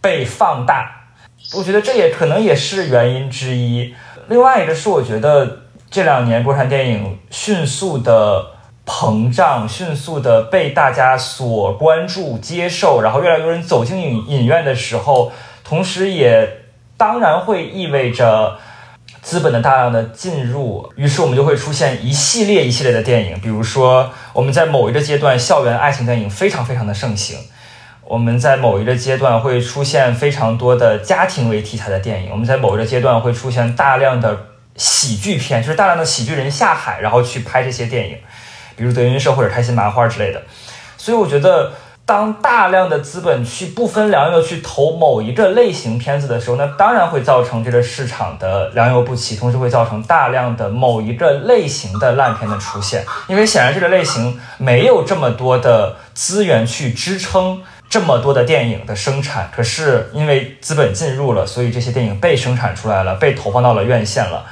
[0.00, 1.08] 被放大，
[1.56, 3.92] 我觉得这也可能也是原因之一。
[4.28, 8.46] 另外一个是，我觉得这两年国产电影迅速的
[8.86, 15.32] 膨胀，迅速的被大家所关注、接受，然后越来越多人走进影影院的时候，
[15.64, 16.63] 同时也。
[17.04, 18.56] 当然会意味着
[19.20, 27.36] 资本的大量的进入，于是我们就会出现一系列一系列的电影，比如说我们在某一个阶段，校园爱情电影非常非常的盛行；
[28.06, 38.16] 我们在某一个阶段会出现非常多的家庭为题材的电影；我们在某一个阶段会出现大量的喜剧片，就是大量的喜剧人下海，然后去拍这些电影，
[38.76, 40.40] 比如德云社或者开心麻花之类的。
[40.96, 41.70] 所以我觉得。
[42.06, 53.04] 当大量的资本去不分良莠去投某一个类型片子的时候，那当然会造成这个市场的良莠不齐，同时会造成大量的某一个类型的烂片的出现。
[53.26, 64.44] 因为显然这个类型没有这么多的资源去支撑这么多的电影的生产，可是因为资本进入了，所以这些电影被生产出来了，被投放到了院线了，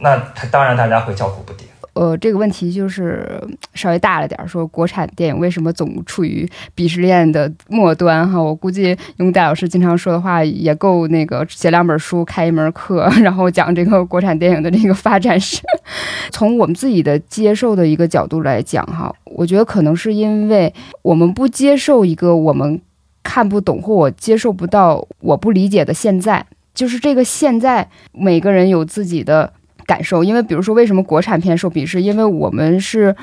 [0.00, 1.60] 那当然大家会叫苦不迭。
[1.96, 8.38] 呃，这个问题就是稍微大了点儿，说国产电影为什么总处于鄙视链的末端哈？
[8.38, 15.62] 我估计用戴老师经常说的话，也够那个写两本书、开一门课，然后讲这个国产电影的这个发展史。
[16.30, 22.78] 从我们自己的接受的一个角度来讲哈，我觉得可能是因为我们不接受一个我们
[23.22, 29.54] 看不懂或我接受不到、我不理解的现在，就是这个现在，每个人有自己的。
[29.86, 32.02] 感受，因为比如说，为什么国产片受鄙视？
[32.02, 33.14] 因为我们是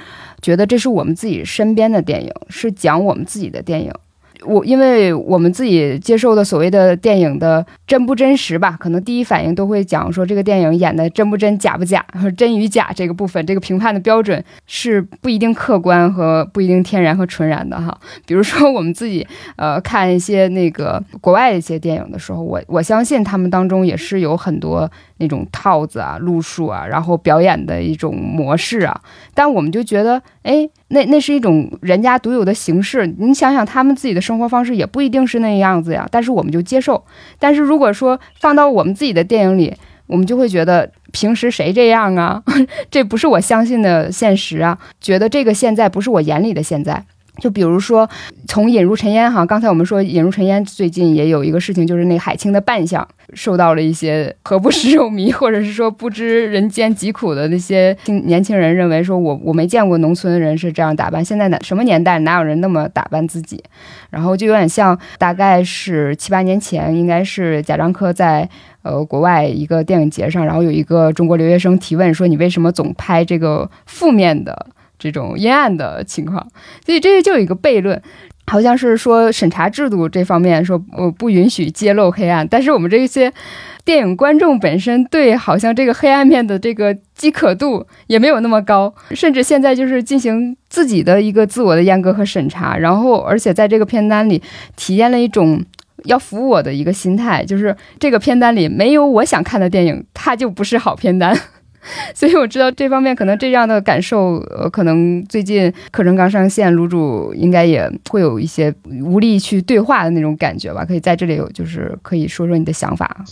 [0.42, 3.92] 觉得这是我们自己身边的电影，是讲我们自己的电影。
[4.46, 17.98] 我因为我们自己接受的所谓的电影的真不真实吧，可能第一反应都会讲说这个电影演的真不真假不假，和 真与假这个部分，这个评判的标准是不一定客观和不一定天然和纯然的哈。
[18.26, 29.02] 比如说我们自己呃看一些那个国外一些电影的时候，我我相信他们当中也是有很多那种套子啊、路数啊，然后表演的一种模式啊，
[29.34, 30.70] 但我们就觉得哎。
[30.90, 36.08] 那那是一种人家独有的形式，你想想他们自己的生活方式也不一定是那样子呀。
[36.12, 37.04] 但是我们就接受。
[37.40, 39.74] 但是如果说放到我们自己的电影里，
[40.06, 42.44] 我们就会觉得平时谁这样啊？
[42.92, 44.78] 这不是我相信的现实啊！
[45.02, 47.04] 觉得这个现在不是我眼里的现在。
[47.40, 48.08] 就比如说，
[48.48, 63.64] 从《引入尘烟》哈，刚才我们说《引入尘烟》最近也有一个事情，就是那海清的扮相受到了一些何不食肉糜，或者是说不知人间疾苦的那些年轻人认为说，我我没见过农村人是这样打扮，现在哪什么年代哪有人那么打扮自己？
[64.12, 68.48] 然后就有点像，大概是七八年前，应该是贾樟柯在
[68.84, 74.68] 呃国外一个电影节上，然后有一个中国留学生提问说，你为什么总拍这个负面的？
[75.04, 76.48] 这种阴暗的情况，
[76.86, 78.02] 所以这就有一个悖论，
[78.48, 83.34] 好像是说审查制度这方面说我不允许揭露黑暗，但是我们这些
[83.84, 94.42] 电影观众本身对好像这个黑暗面的这个饥渴度也没有那么高，甚至现在就是进行自己的一个自我的阉割和审查，然后而且在这个片单里
[94.78, 95.62] 体验了一种
[96.06, 101.38] 要服我的一个心态，就是这个片单里没有我想看的电影，它就不是好片单。
[102.16, 110.86] 所以我知道这方面可能这样的感受，呃，可能最近课程刚上线，卤主应该也会有一些无力去对话的那种感觉吧？
[110.86, 113.26] 可以在这里有，就是可以说说你的想法。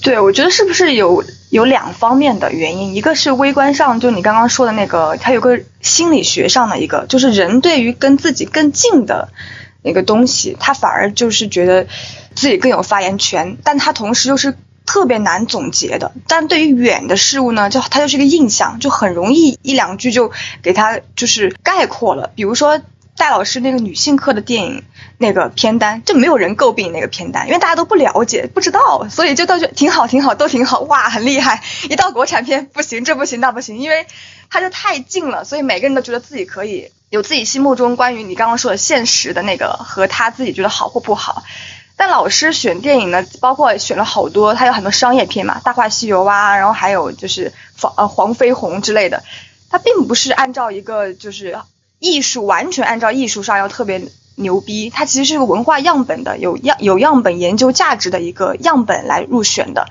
[0.00, 2.94] 对，我觉得是不是有有两方面的原因？
[2.94, 9.28] 一个是微观上，就你刚刚说的那个，它有个心理学上的一个，就是人对于跟自己更近的
[9.82, 11.86] 那个东西，他反而就是觉得
[12.34, 14.54] 自己更有发言权，但他同时又是。
[14.88, 22.30] 特别难总结的，但对于远的事物呢，就它就是一个印象，就很容易一两句就给它就是概括了。
[22.34, 22.80] 比如说
[23.14, 24.82] 戴老师那个女性课的电影
[25.18, 31.62] 那个片单，就没有人诟病那个片单，因为大家都不了解不知道，所以就都觉得挺好挺好都挺好，哇很厉害。
[31.90, 34.06] 一到国产片不行这不行那不行，因为
[34.48, 41.42] 它就太近了，所以每个人都觉得自己可以有自己心目中关于你刚刚说的现实的那个和他自己觉得好或不好。
[41.98, 49.24] 但老师选电影呢，包括选了好多，他有很多商业片嘛，《大话西游》啊，然后还有就是黄呃黄飞鸿之类的，
[49.68, 51.58] 他并不是按照一个就是
[51.98, 59.88] 艺术完全按照艺术上要特别牛逼，它其实是个文化样本的，有样有样本研究价值的一个样本来入选的。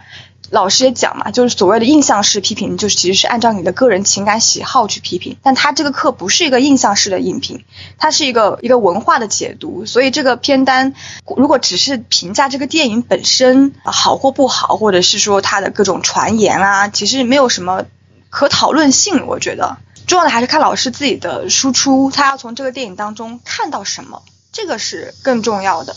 [0.49, 5.37] 老师也讲嘛，就是所谓的印象式批评，就是其实是按照你的个人情感喜好去批评。
[5.43, 7.65] 但他这个课不是一个印象式的影评，
[7.97, 9.85] 它是一个一个文化的解读。
[9.85, 10.93] 所以这个片单
[11.35, 17.83] 如果只是评价这个电影本身好或不好，或者是说它的各种传言啊，其实没有什么
[18.29, 19.27] 可讨论性。
[19.27, 25.95] 我觉得重要的还是看老师自己的输出，他要从这个电影当中看到什么，这个是更重要的。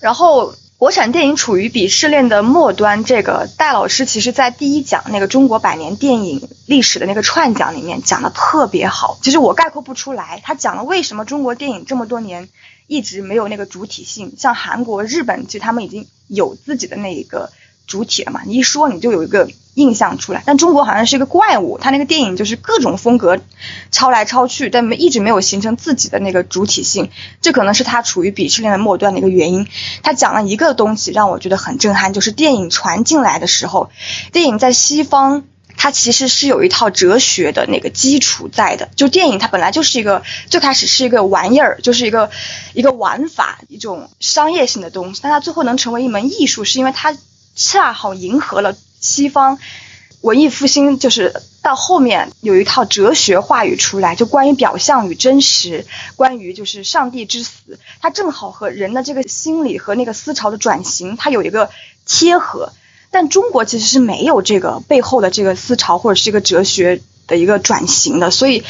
[0.00, 0.54] 然后。
[0.82, 9.16] 国产电影处于鄙视链的末端，这个戴老师其实在第一讲那个中国百年电影历史的那个串讲里面讲的特别好。
[9.22, 12.48] 其实我概括不出来，他讲了为什么中国电影这么多年
[12.88, 17.52] 一直没有那个主体性，像韩国、日本，其实他们已经有自己的那一个
[17.86, 18.40] 主体了嘛。
[18.44, 19.48] 你一说你就有一个。
[19.74, 23.38] 印象出来，但中国好像是一个怪物，他那个电影就是各种风格
[23.90, 29.66] 抄来抄去，但没一直没有形成自己的那个主体性，这可能是他处于鄙视链的末端的一个原因。
[30.02, 33.90] 他讲了一个东西让我觉得很震撼，就是电影传进来的时候，
[34.32, 35.44] 电影在西方
[35.74, 42.30] 它其实是有一套哲学的那个基础在的，就电影它本来就是一个最开始是一个玩意儿，就是一个
[42.74, 47.16] 一个玩法，一种商业性的东西，但它最后能成为一门艺术，是因为它
[47.56, 48.76] 恰好迎合了。
[49.02, 49.58] 西方
[50.22, 55.84] 文艺复兴就是到后面有一套哲学话语出来，就关于表象与真实，
[56.16, 61.68] 关于就是上帝之死，它正好和人的这个心理和那个思潮的转型，它有一个
[62.06, 62.72] 贴合。
[63.10, 68.64] 但中国其实是没有这个背后的这个思潮或者是一个哲学的一个转型的，所以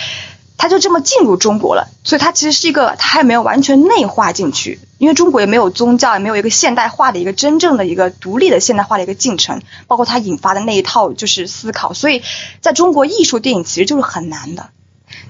[0.62, 1.88] 他就这么进入中国了。
[2.04, 4.78] 所以它其实是一个，它还没有完全内化进去。
[4.98, 12.22] 因为中国也没有宗教，也没有一个现代化的一个真正的一个独立的现代化的一个进程，包括它引发的那一套就是思考，所以
[12.60, 14.70] 在中国艺术电影其实就是很难的，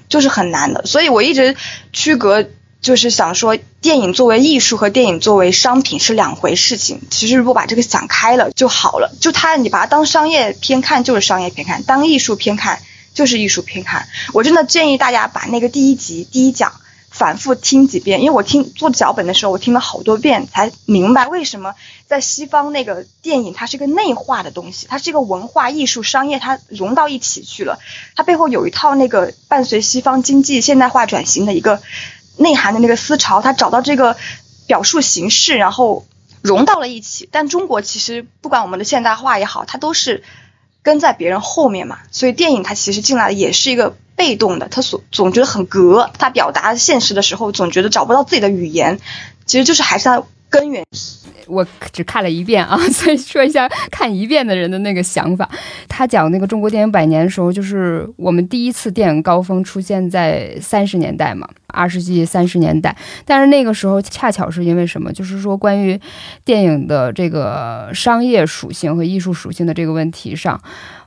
[0.07, 0.85] 就是很难的。
[0.85, 1.55] 所以我一直
[1.91, 2.45] 区隔，
[2.81, 7.01] 就是想说，电影作为艺术和电影作为商品是两回事情。
[7.09, 12.79] 其实如果把这个想开了就好了，就它你把它当商业片看就是商业片看，当艺术片看
[13.13, 14.07] 就是艺术片看。
[14.33, 16.73] 我真的建议大家把那个第一集第一讲。
[17.13, 21.75] 反复听几遍，因为我听做脚本的时候，我听了好多遍才明白为什么
[22.07, 27.77] 在西方那个电影它是一个内化的东西，它是一个文化艺术商业，它融到一起去了，
[28.15, 31.83] 它背后有一套那个伴随西方经济现代化转型的一个
[32.37, 34.17] 内涵的那个思潮，它找到这个
[34.65, 36.07] 表述形式，然后
[36.41, 37.29] 融到了一起。
[37.31, 40.23] 但中国其实不管我们的现代化也好，它都是
[40.83, 43.95] 跟在别人后面嘛，所以电影它其实进来的也是一个。
[44.15, 48.99] 被动的，他所总觉得很隔，他表达现实的时候总觉得找不到自己的语言，
[49.47, 50.85] 其实就是还是他根源。
[51.47, 55.49] 我只看了一遍啊， 所以说一下看一遍的人的那个想法。
[55.87, 62.95] 他讲那个中国电影百年的时候，就是我们第一次电影高峰出现在三十年代嘛，二十世纪三十年代。
[63.25, 65.11] 但是那个时候恰巧是因为什么？
[65.13, 65.99] 就是说关于
[66.43, 70.61] 电影的这个商业属性和艺术属性的这个问题上，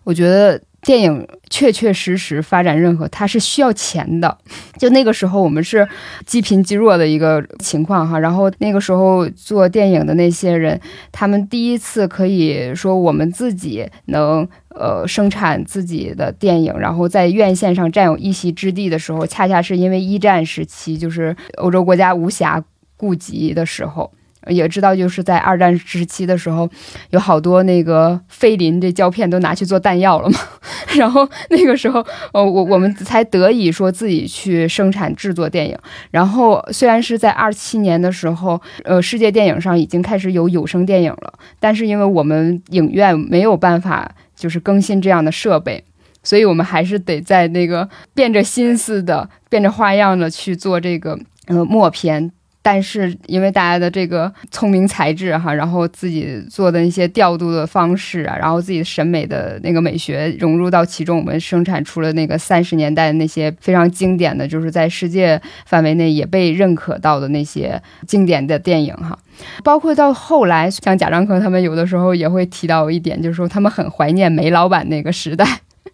[0.05, 0.61] 我觉得。
[0.87, 4.39] 电影确确实实发展任何，它是需要钱的。
[4.79, 5.87] 就那个时候，我们是
[6.25, 8.17] 积贫积弱的一个情况哈。
[8.21, 10.81] 然后那个时候做电影的那些人，
[11.11, 22.63] 他们第一次可以说我们自己能呃生产自己的电影，然后在院线上占有一席之地的时候，恰恰是因为一战时期，就是欧洲国家无暇
[22.97, 24.13] 顾及的时候。
[24.49, 26.69] 也知道，就是在二战时期的时候，
[27.11, 30.39] 有好多那个菲林这胶片都拿去做弹药了嘛。
[30.97, 32.01] 然后那个时候，
[32.33, 35.77] 呃，我我们才得以说自己去生产制作电影。
[36.11, 45.85] 然后虽然是在二七年的时候，呃，世界电影上已经开始有有声电影了，但是因为我们影院没有办法就是更新这样的设备，
[46.23, 52.33] 所以我们还是得在那个变着心思的、变着花样的去做这个呃默片。
[52.67, 69.17] 但是因为大家的这个聪明才智哈，然后自己做的那些调度的方式啊，然后自己审美的那个美学融入到其中，我们生产出了那个三十年代那些非常经典的就是在世界范围内也被认可到的那些经典的电影哈。
[69.63, 75.47] 包括到后来，像贾樟柯他们有的时候也会提到一点，就是说他们很怀念煤老板那个时代。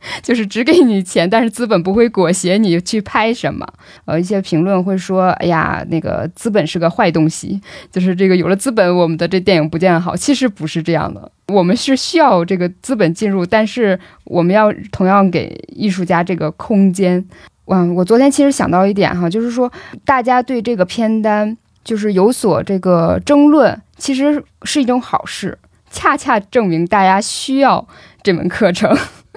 [0.23, 3.67] 就是只给你钱，但是资本不会裹挟你去拍什么。
[4.05, 10.17] 呃，一些评论会说：“哎呀，那个资本是个坏东西。”就是这个有了资本，我们的这电影不见好。
[10.17, 17.25] 其实不是这样的，我们是需要这个资本进入，但是我们要同样给艺术家这个空间。
[17.67, 19.73] 嗯，我昨天其实想到一点哈，就是说
[20.05, 25.57] 大家对这个片单就是有所这个争论，其实是一种好事，
[25.91, 27.87] 恰恰证明大家需要
[28.23, 28.95] 这门课程。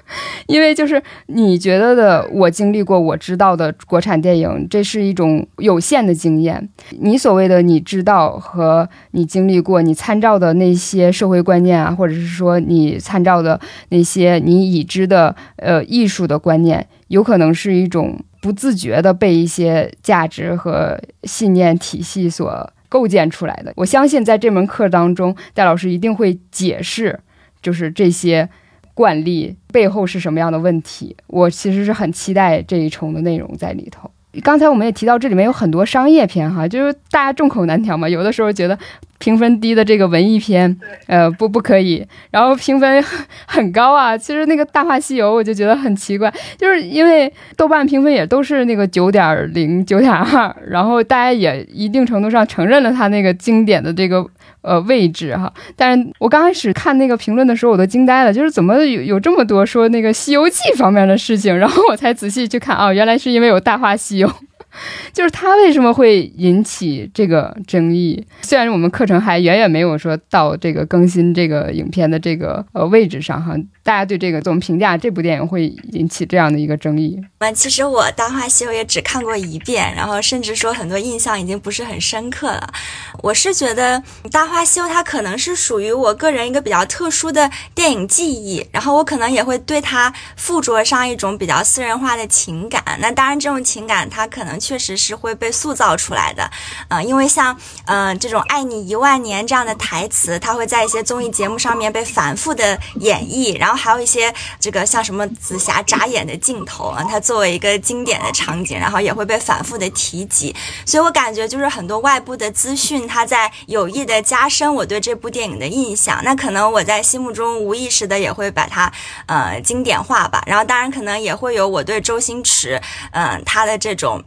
[0.48, 6.70] 因为就是你觉得的，我经历过，我知道的国产电影，这是一种有限的经验。
[7.00, 23.74] 你所谓的你知道和你经历过，你参照的那些社会观念啊，或者是说你参照的那些你已知的呃艺术的观念，有可能是一种不自觉的被一些价值和信念体系所构建出来的。
[23.76, 27.20] 我相信在这门课当中，戴老师一定会解释，
[27.62, 28.48] 就是这些。
[28.96, 31.16] 惯例背后是什么样的问题？
[31.28, 34.10] 我其实是很期待这一重的内容在里头。
[34.44, 38.10] 刚才我们也提到，这里面有很多商业片，哈，就是大家众口难调嘛。
[38.10, 38.78] 有的时候觉得
[39.18, 40.78] 评分低的这个文艺片，
[41.08, 43.02] 呃，不不可以，然后评分
[43.46, 44.18] 很高啊。
[44.18, 54.26] 其实那个《大话西游》，我就觉得很奇怪，就是因为豆瓣评分也都是那个九点零、九点二，然后大家也一定程度上承认了它那个经典的这个。
[54.66, 64.28] 呃，位置哈，但是我刚开始看那个评论的时候，我都惊呆了，就是怎么有有这么多说那个《西游记》方面的事情，然后我才仔细去看啊，原来是因为有《大话西游》，
[65.14, 68.26] 就是他为什么会引起这个争议？
[68.42, 73.56] 虽然我们课程还远远没有说到这个更新这个影片的这个呃位置上哈，
[73.86, 77.22] 大家对这个怎么评价这部电影会引起这样的一个争议？
[77.38, 82.74] 嗯，其实我《大话西游》也只看过一遍，然后甚至说很多印象已经不是很深刻了。
[83.22, 84.00] 我是觉得
[84.32, 92.84] 《大话西游》它可能是属于我个人一个比较特殊的电影记忆，然后我可能也会对它附着上一种比较私人化的情感。
[93.00, 96.50] 那当然，这种情感它可能确实是会被塑造出来的，
[96.88, 97.56] 呃，因为像
[97.86, 110.56] 呃这种“爱你一万年”这样的台词，它会在一些综艺节目上面被反复的演绎，然后还有一些这个像什么紫霞眨眼的镜头啊，它作为一个经典的场景，然后也会被反复的提及。
[110.86, 116.22] 所以我感觉就是很多外部的资讯，它在有意的加深我对这部电影的印象。
[116.24, 118.92] 那可能我在心目中无意识的也会把它
[119.26, 120.42] 呃经典化吧。
[120.46, 124.24] 然后当然可能也会有我对周星驰嗯他的这种。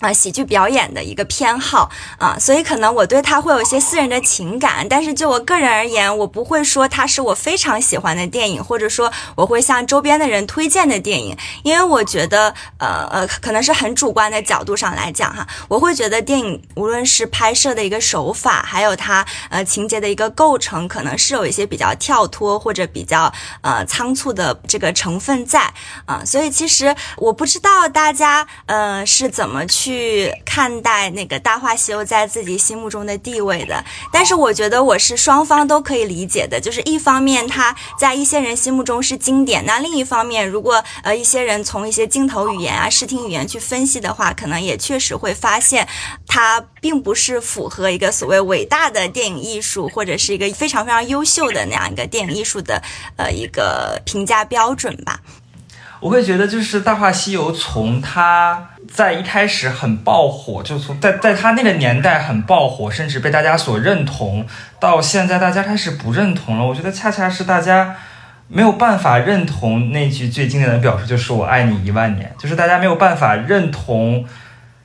[0.00, 23.32] 啊，喜剧表演的一个偏好啊，所以可能我对他会有一些私人的情感，但是就我个人而言，我不会说它是我非常喜欢的电影，或者说我会向周边的人推荐的电影，因为我觉得，呃呃，可能是很主观的角度上来讲哈，我会觉得电影无论是拍摄的一个手法，还有它呃情节的一个构成，可能是有一些比较跳脱或者比较
[23.62, 25.72] 呃仓促的这个成分在
[26.06, 29.87] 啊，所以其实我不知道大家呃是怎么去。
[29.88, 33.82] 去看待那个《大话西游》在自己心目中的地位的，
[34.12, 45.88] 但是我觉得我是双方都可以理解的，就是一方面它在一些人心目中是经典，那另一方面，如果呃一些人从一些镜头语言啊、视听语言去分析的话，可能也确实会发现
[46.26, 52.82] 它并不是符合一个所谓伟大的电影艺术或者是一个非常非常优秀的那样一个电影艺术的
[53.16, 55.20] 呃一个评价标准吧。
[56.00, 64.46] 我会觉得，就是《大话西游》从它在一开始很爆火，就从在在他那个年代很爆火，甚至被大家所认同，
[64.80, 66.64] 到现在大家开始不认同了。
[66.64, 67.96] 我觉得恰恰是大家
[68.48, 74.24] 没有办法认同那句最经典的表述，就是“我爱你一万年”，就是大家没有办法认同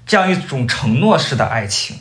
[0.06, 1.98] 这样一种承诺式的爱情。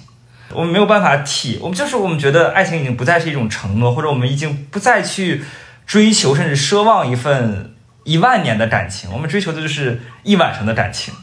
[0.53, 5.43] 我们没有办法体，我们就是我们觉得爱情已经不再是一种承诺，或者我们已经不再去
[5.87, 7.69] 追求，甚至奢望一份。
[8.05, 11.15] 一万年的感情，我们追求的就是一晚上的感情，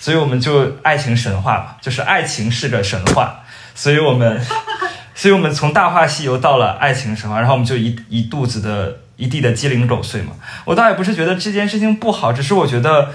[0.00, 3.44] 所以我们就爱情神话嘛，就是爱情是个神话，
[3.74, 4.40] 所以我们，
[5.14, 10.32] 所以我们从大话西游到了爱情神话，然后我们就一一肚子的一地的鸡零狗碎嘛。
[10.64, 13.10] 我倒也不是觉得这件事情不好，只是我觉得，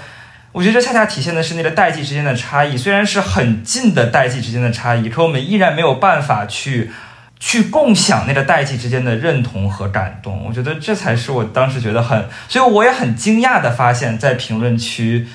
[0.52, 6.92] 我觉得这恰恰体现的是那个代际之间的差异，虽然是很近的代际之间的差异，可我们依然没有办法去。
[7.38, 15.28] 去共享那个代际之间的认同和感动，我觉得这才是我当时觉得很，所以我也很惊讶的发现，在评论区，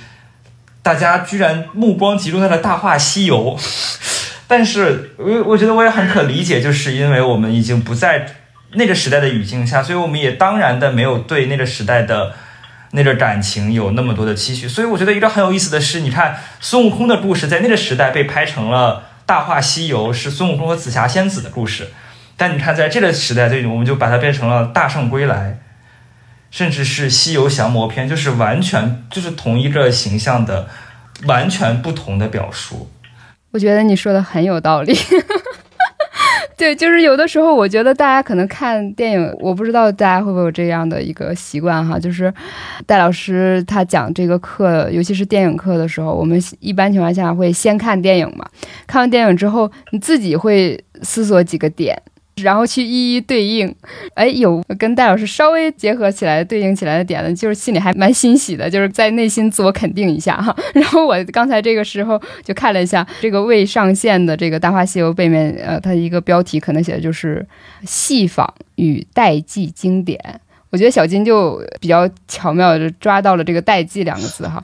[0.84, 3.58] 大家居然目光集中在了《大话西游》，
[4.48, 8.26] 但是我我觉得我也很可理解，就是因为我们已经不在
[8.74, 12.34] 那个时代的语境下，所以我们也当然的没有对那个时代的
[12.92, 19.04] 那个感情有那么多的期许，所以我觉得一个很有意思的是，你看孙悟空的故事在那个时代被拍成了。
[19.24, 21.88] 大话西游是孙悟空和紫霞仙子的故事，
[22.36, 25.58] 但你看，在这个时代，对，我们就把它变成了大圣归来，
[26.52, 30.68] 甚至是西游降魔篇，就是完全就是同一个形象的
[31.26, 32.88] 完全不同的表述。
[33.52, 34.95] 我觉得你说的很有道理。
[36.58, 42.32] 对，就是有的时候，我觉得大家可能看电影，我不知道大家会不会有这样的一个习惯哈，就是
[42.86, 48.47] 戴老师他讲这个课，尤其是电影课的时候，我们一般情况下会先看电影嘛，
[48.86, 51.99] 看完电影之后，你自己会思索几个点。
[52.38, 53.74] 然后去一一对应，
[54.16, 60.56] 哎，有跟戴老师稍微结合起来、对应起来的点呢，就是心里还蛮欣喜的，就是在内心自我肯定一下哈。
[60.74, 67.46] 然后我刚才这个时候就看了一下这个未上线的这个《大话西游》背面，呃，它一个标题可能写的就是
[67.86, 70.20] “戏仿与代际经典”。
[70.72, 74.64] 我觉得小金就比较巧妙的抓到了这个“代际”两个字哈。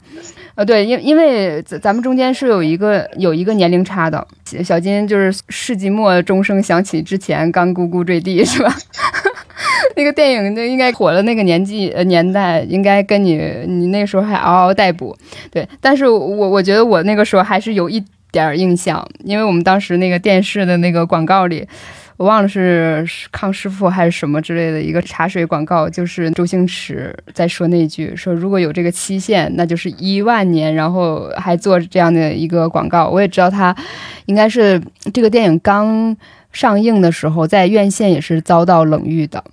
[0.57, 4.27] 呃，对，因因为咱咱们中间是有一个有一个年龄差的，
[4.65, 8.75] 小金就是世纪末钟声响起之前刚咕咕坠地 是吧？
[9.95, 13.35] 那个电影就应该火了那个年纪呃年代，应该跟你
[13.67, 15.15] 你那时候还嗷嗷待哺，
[15.51, 15.67] 对。
[15.79, 21.67] 但是我我觉得我那个时候还是有一点印象，因为我们当时那个电视的那个广告里。
[22.17, 33.07] 我忘了是康师傅还是什么之类的一个茶水广告，就是周星驰在说那句说如果有这个期限，那就是一万年，然后还做这样的一个广告。
[33.07, 33.75] 我也知道他
[34.25, 34.81] 应该是
[35.13, 36.17] 这个电影刚
[36.51, 39.43] 上映的时候，在院线也是遭到冷遇的。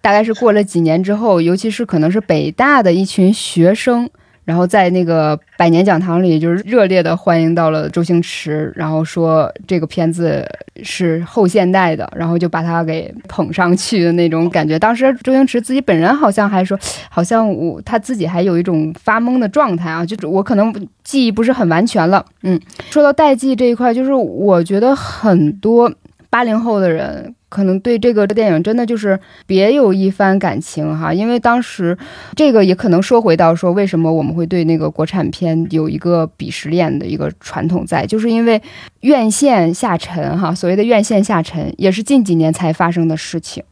[0.00, 4.10] 大概是过了几年之后，尤其是可能是北大的一群学生。
[4.48, 10.42] 然后在那个百年讲堂里，就是热烈的欢迎到了周星驰，然后说这个片子
[10.82, 14.78] 是后现代的，然后就把他给捧上去的那种感觉。
[14.78, 16.78] 当时周星驰自己本人好像还说，
[17.10, 20.74] 好像我他自己还有一种发懵的状态啊，就我可能
[21.04, 22.24] 记忆不是很完全了。
[22.42, 25.92] 嗯，说到代际这一块，就是我觉得很多
[26.30, 27.34] 八零后的人。
[27.48, 31.96] 可能对这个电影真的就是别有一番感情哈，因为当时
[32.36, 38.60] 这个也可能说回到说为什么我们会对那个国产片有一个鄙视链的一个传统在，就是因为
[39.00, 43.64] 院线下沉哈，所谓的院线下沉也是近几年才发生的事情，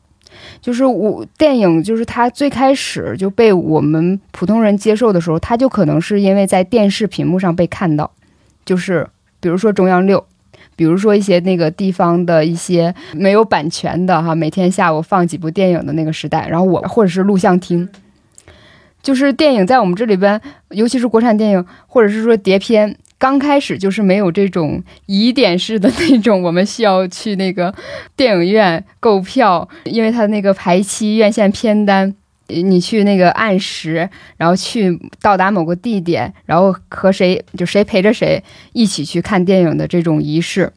[0.62, 8.10] 就是我电影就是它最开始就被我们普通人接受的时候，它就可能是因为在电视屏幕上被看到，
[8.64, 9.06] 就是
[9.38, 10.24] 比如说中央六。
[10.76, 17.88] 比如说一些那个地方的一些没有版权的哈，每天下午放几部电影的那个时代，然后我或者是录像厅，
[19.02, 27.74] 就是电影在我们这里边，尤其是国产电影或者是说碟片，刚开始就是没有这种疑点式的那种，我们需要去那个
[28.14, 32.14] 电影院购票，因为它那个排期院线片单。
[32.49, 38.42] 你去那个按时，然后去到达某个地点，然后和谁就谁陪着谁
[38.72, 40.72] 一起去看电影的这种仪式，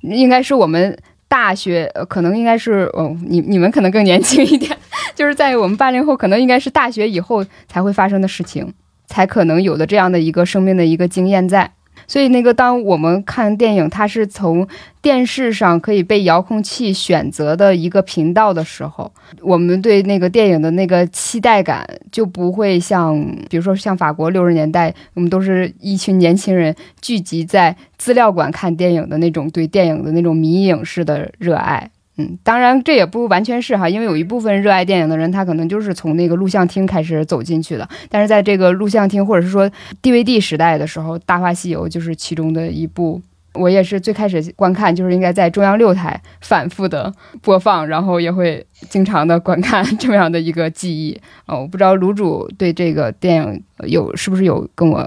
[0.00, 0.98] 应该是我们
[1.28, 4.76] 大学可能应该是哦，你你们可能更年轻一点，
[5.14, 8.72] 就是在我们八零后可能应该是大学以后才会发生的事情，
[9.06, 11.72] 才可能有的这样的一个生命的一个经验在。
[12.06, 14.66] 所以，那个当我们看电影，它是从
[15.00, 23.14] 电视上可以被遥控器选择的一个频道的时候，我们对那个电影的那个期待感就不会像，
[23.48, 31.90] 比如说像法国六十年代，我们都是一群年轻人聚集在资料馆看电影的那种对电影的那种迷影式的热爱。
[32.18, 37.88] 嗯，当然这也不完全是哈，因为有一部分热爱电影的人，他可能就是从那个录像厅开始走进去的。
[38.08, 39.70] 但是在这个录像厅或者是说
[40.02, 43.20] DVD 时代的时候，《大话西游》就是其中的一部。
[43.54, 51.20] 我也是最开始观看，就是应该在中央六台反复的播放，然后也会经常的观看这么样的一个记忆。
[51.46, 55.06] 哦，我不知道卤煮对这个电影有是不是有跟我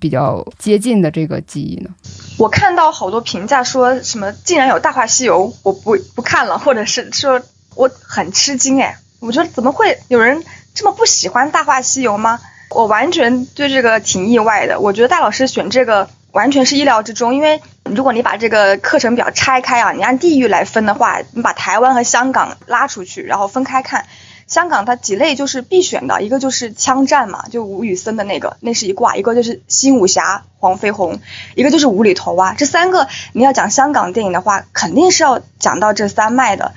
[0.00, 1.90] 比较接近的这个记忆呢？
[2.38, 7.40] 我看到好多评价说什么竟然有《大话西游》，我不不看了，或者是说
[7.74, 12.38] 我很吃惊哎，我觉得怎么会有人这么不喜欢《大话西游》吗？
[12.70, 14.78] 我完全对这个挺意外的。
[14.78, 24.06] 我觉得大老师选这个完全是意料之中，因为如果你把这个课程表拆开啊，你按地域来分的话，你把台湾和香港拉出去，然后分开看。
[24.46, 31.20] 香港它几类就是必选的，一个就是枪战嘛，就吴宇森的那个，那是一挂；一个就是新武侠黄飞鸿，
[31.54, 32.54] 一个就是无厘头啊。
[32.56, 36.72] 这三个你要讲香港电影的话，肯定是要讲到这三脉的。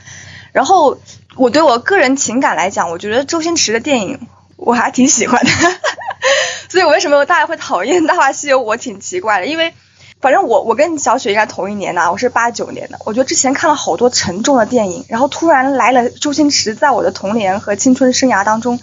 [0.52, 0.98] 然后
[1.38, 4.28] 我对我个人情感来讲，我觉得周星驰的电影
[4.62, 5.52] 我还挺喜欢的，
[6.70, 9.74] 所以我为什么大家会讨厌《大话西游》，我挺奇怪的，因为。
[10.22, 13.00] 反正我我跟小雪应该同一年的，我是八九年的。
[13.06, 18.80] 我觉得之前看了好多沉重的电影，然后突然来了周星驰，在我的童年和青春生涯当中，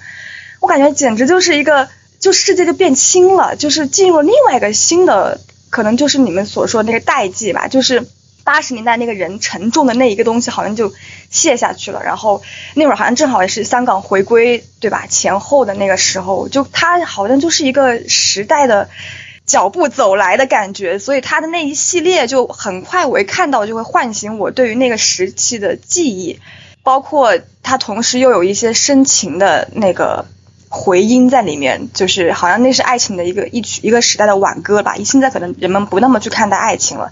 [0.58, 5.38] 我感觉简直就是一个，就世界就变轻了，就是进入另外一个新的，
[5.70, 8.04] 可能就是你们所说的那个代际吧，就是
[8.49, 10.90] 八十年代那个人沉重的那一个东西好像就
[11.30, 12.42] 卸下去了，然后
[12.74, 15.07] 那会儿好像正好也是香港回归，对吧？
[15.07, 18.88] 前后的那个时候，就它好像就是一个时代的。
[19.49, 26.38] 脚步走来的感觉，所以他的那一系列就很快，我一看到就会唤醒我对于那个时期的记忆，
[26.82, 27.32] 包括
[27.62, 30.26] 他同时又有一些深情的那个
[30.68, 34.96] 回音在里面，就是好像那是爱情的一个一曲一个时代的挽歌吧。
[35.03, 37.11] 现在可能人们不那么去看待爱情了，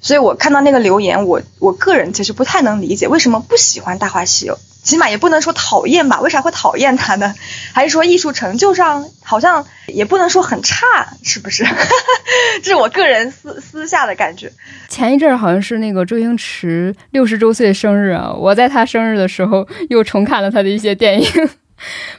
[0.00, 4.54] 所以我看到那个留言，我我个人其实不太能理解为什么不喜欢《大话西游》。
[4.86, 6.20] 起码也不能说讨厌吧？
[6.20, 7.34] 为啥会讨厌他呢？
[7.72, 10.86] 还是说艺术成就上好像也不能说很差，
[11.24, 11.64] 是不是？
[12.62, 14.52] 这是我个人私私下的感觉。
[14.88, 21.28] 前一阵儿好像是那个周星驰六十周岁生日啊，我在他生日的时候又重看了他的一些电影，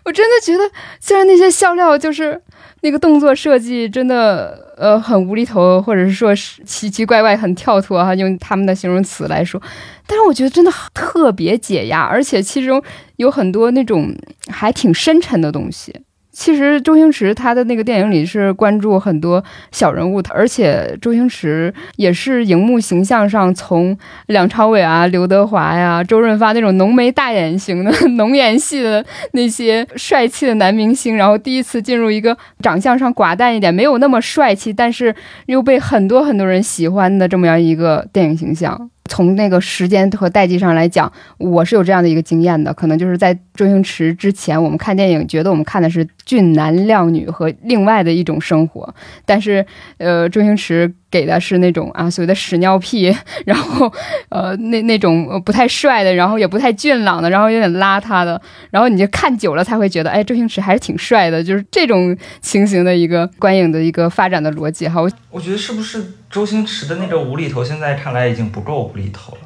[0.04, 0.70] 我真的觉得
[1.00, 2.42] 虽然那些笑料就是
[2.88, 4.66] 那个动作设计真的。
[4.78, 9.60] 呃，很无厘头，或者是说是奇奇怪怪、很跳脱哈，用他们的形容词来说，
[10.06, 12.80] 但是我觉得真的特别解压，而且其中
[13.16, 14.16] 有很多那种
[14.52, 15.92] 还挺深沉的东西。
[16.38, 35.14] 其实周星驰他的那个电影里是关注很多小人物，而且周星驰也是荧幕形象上从梁朝伟啊、刘德华呀、周润发那种浓眉大眼型的 浓颜系的那些帅气的男明星，然后第一次进入一个长相上寡淡一点、没有那么帅气，但是
[35.48, 38.92] 又被很多很多人喜欢的这么样一个电影形象。
[39.08, 48.94] 从那个时间和代际上来讲，我是有这样的一个经验的，可能就是在周星驰之前，我们看电影觉得我们看的是俊男靓女和另外的一种生活，
[49.26, 49.66] 但是
[49.98, 50.94] 呃，周星驰。
[51.10, 53.92] 给的是那种啊所谓的屎尿屁， 然后
[54.30, 58.42] 呃那那种不太帅的，然后也不太俊朗的，然后有点邋遢的，
[58.72, 65.02] 然后你就看久了才会觉得，哎，周星驰还是挺帅的，就是这种情形的一个观影的一个发展的逻辑哈。
[65.02, 69.40] 我我觉得是不是周星驰的那个无厘头，现在看来已经不够无厘头了，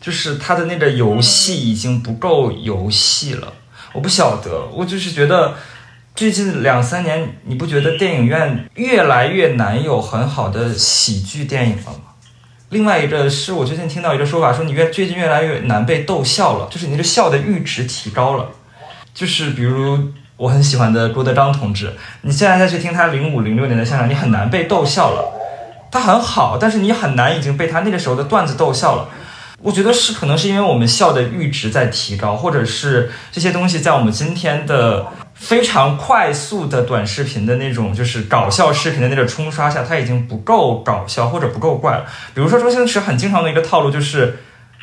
[0.00, 3.52] 就是他的那个游戏已经不够游戏了。
[3.94, 5.54] 我不晓得，我就是觉得。
[6.16, 12.14] 最近两三年，你不觉得电影院越来越难有很好的喜剧电影了吗？
[12.70, 18.48] 另外一个是我最近听到一个说法，说你越最近越来越难被逗笑了，就是你的笑的阈值提高了。
[19.12, 20.08] 就是比如
[20.38, 21.92] 我很喜欢的郭德纲同志，
[22.22, 25.34] 你现在再去听他零五零六年的相声，你很难被逗笑了。
[25.92, 29.10] 他很好，但是你很难已经被他那个时候的段子逗笑了。
[29.60, 35.04] 我觉得是可能是因为我们笑的阈值在提高，或者是这些东西在我们今天的。
[35.36, 42.06] 非常快速的短视频的那种，就是搞笑视频的那个冲刷下，它已经不够搞笑或者不够怪了。
[42.34, 44.38] 比如说周星驰很经常的一个套路就是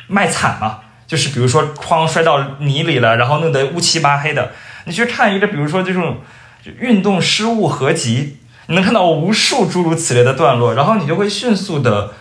[0.06, 0.78] 卖惨嘛，
[1.08, 4.52] 就是比如说哐摔到泥里了，然后弄得乌漆八黑的。
[4.84, 6.18] 你去看一个，比如说这种
[6.78, 8.38] 运动失误合集，
[8.68, 12.14] 你能看到无数诸如此类的段落，然后你就会迅速的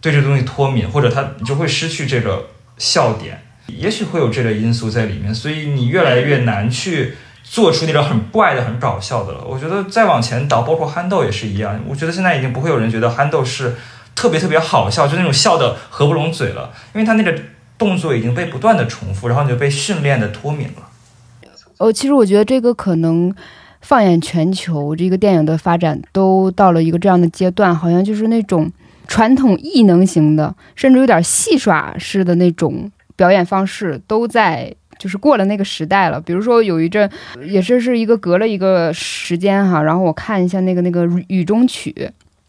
[0.00, 7.14] 对这东西脱敏，或者它你就会失去这个笑点，也许会有这个因素在里面，所以你越来越难去。
[7.50, 9.42] 做出那种很怪的、很搞笑的了。
[9.42, 11.80] 我觉得再往前倒，包括憨豆也是一样。
[11.88, 13.74] 我觉得现在已经不会有人觉得憨豆是
[14.14, 17.34] 特别特别好笑，就那种笑的合不拢嘴了，因为他那个
[17.78, 21.50] 动作已经被不断的重复，然后你就被训练的脱敏了。
[21.78, 23.34] 哦，其实我觉得这个可能
[23.80, 28.70] 放眼全球，这个电影的发展都到了一个这样的阶段，好像就是那种
[29.06, 34.74] 传统异能型的，甚至有点戏耍式的那种表演方式都在。
[34.98, 36.20] 就是过了那个时代了。
[36.20, 37.10] 比如说有一阵，
[37.46, 41.94] 也是是一个隔了一个时间哈，然后我看一下那个那个《雨中曲》，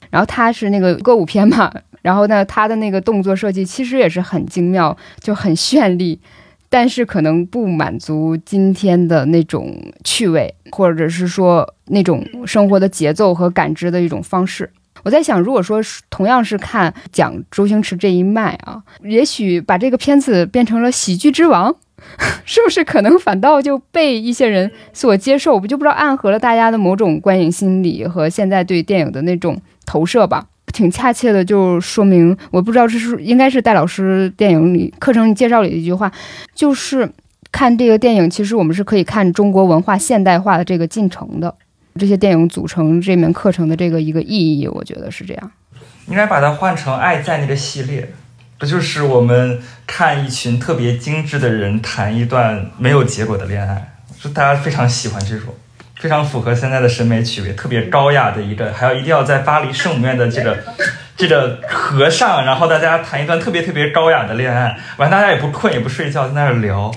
[0.10, 1.72] 然后它是那个歌舞片嘛，
[2.02, 6.20] 然后呢，它的那个动作设计其实也是很精妙，就很绚丽，
[6.70, 14.72] 但是可能不满足今天的那种趣味，或者是说那种生活的节奏和感知的一种方式。
[15.04, 15.80] 我在想，如果说
[16.10, 21.74] 同样是看讲周星驰这一脉啊，也许把这个片子变成了喜剧之王。
[22.46, 25.56] 是不是可能反倒就被一些人所接受？
[25.56, 30.46] 我就不知道暗合了大家的某种观影心理和现在对电影的那种投射吧。
[30.72, 36.12] 挺恰切的，就说明我不知道这是应该是戴老师电影里课程介绍里的一句话，
[36.54, 37.10] 就是
[37.52, 41.54] 看这个电影，其实我们是可以看中国文化现代化的这个进程的。
[41.98, 45.52] 这些电影组成这门课程的这个一个意义，我觉得是这样。
[46.08, 48.08] 应该把它换成《爱在》那个系列。
[48.60, 55.56] 不就是我们看一群特别精致的人谈一段没有结果的恋爱，就大家非常喜欢这种，
[55.96, 60.58] 非常符合现在的审美趣味，特别高雅的一个，还要一定要在巴黎圣母院的这个
[61.16, 66.94] 这个和尚，然后大家谈一段特别特别高雅的恋爱，完大家也不困也不睡觉，在那儿聊，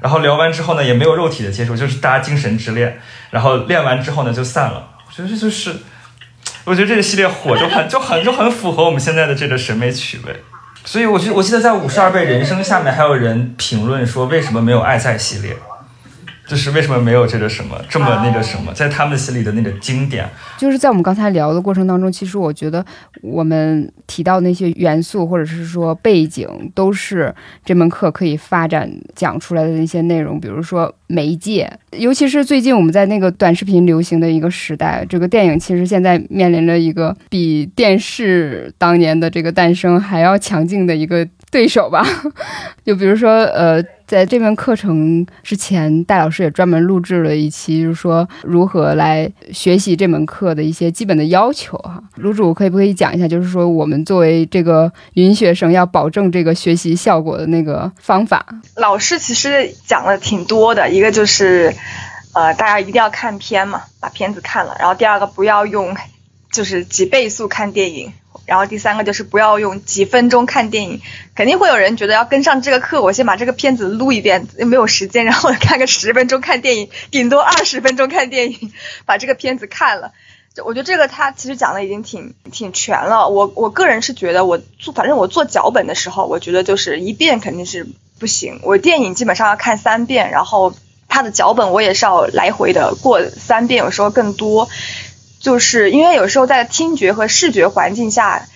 [0.00, 2.98] 然后聊完之后呢，也没有肉体的接触，就是大家精神之恋，
[3.30, 4.88] 然后练完之后呢就散了。
[5.06, 5.70] 我觉得这就是，
[6.64, 10.34] 我觉得这个系列火就很就很就很符合我们现在的这个审美趣味。
[10.84, 15.56] 所以，我记我记得在五十二倍人生下面还有人评论说，为什么没有爱在系列？
[16.46, 20.28] 就是为什么没有这个什么这么那个什么，在他们心里的那个经典，
[20.58, 22.84] 就是在我们刚才聊的过程当中，其实我觉得
[23.22, 27.34] 我们提到那些元素或者是说背景，都是
[27.64, 30.38] 这门课可以发展讲出来的那些内容。
[30.38, 42.04] 比如说媒介，尤其是最近我们在那个短视频流行的一个时代，这个电影其实现在面临着一个比电视当年的这个诞生还要强劲的一个对手吧。
[42.84, 43.80] 就比如说呃。
[44.06, 52.04] 在这门课程之前，戴老师也专门录制了一期，就是说如何来学习这门课的一些基本的要求哈。
[52.16, 58.44] 卢主可以不可以讲一下，就是说我们作为这个云学生要保证这个学习效果的那个方法？
[58.76, 61.74] 老师其实讲了挺多的，一个就是，
[62.34, 65.96] 呃，大家一定要看片嘛，把片子看了，然后第二个不要用，
[66.52, 68.12] 就是几倍速看电影。
[68.46, 71.00] 然后第三个就是不要用几分钟看电影，
[71.34, 78.72] 肯定会有人觉得要跟上这个课，我先把这个片子录一遍，又没有时间，然后看个十分钟看电影，顶多二十分钟看电影，
[79.06, 80.12] 把这个片子看了。
[80.54, 83.28] 就我觉得这个他其实讲的已经挺挺全了。
[83.28, 87.88] 我我个人是觉得，我做反正我做脚本的时候，我觉得就是一遍肯定是
[88.20, 90.72] 不行，我电影基本上要看三遍，然后
[91.08, 94.68] 他的脚本我也是要来回的过三遍，有时候更多。
[95.44, 98.48] 就是因为有时候在听觉和视觉环境下，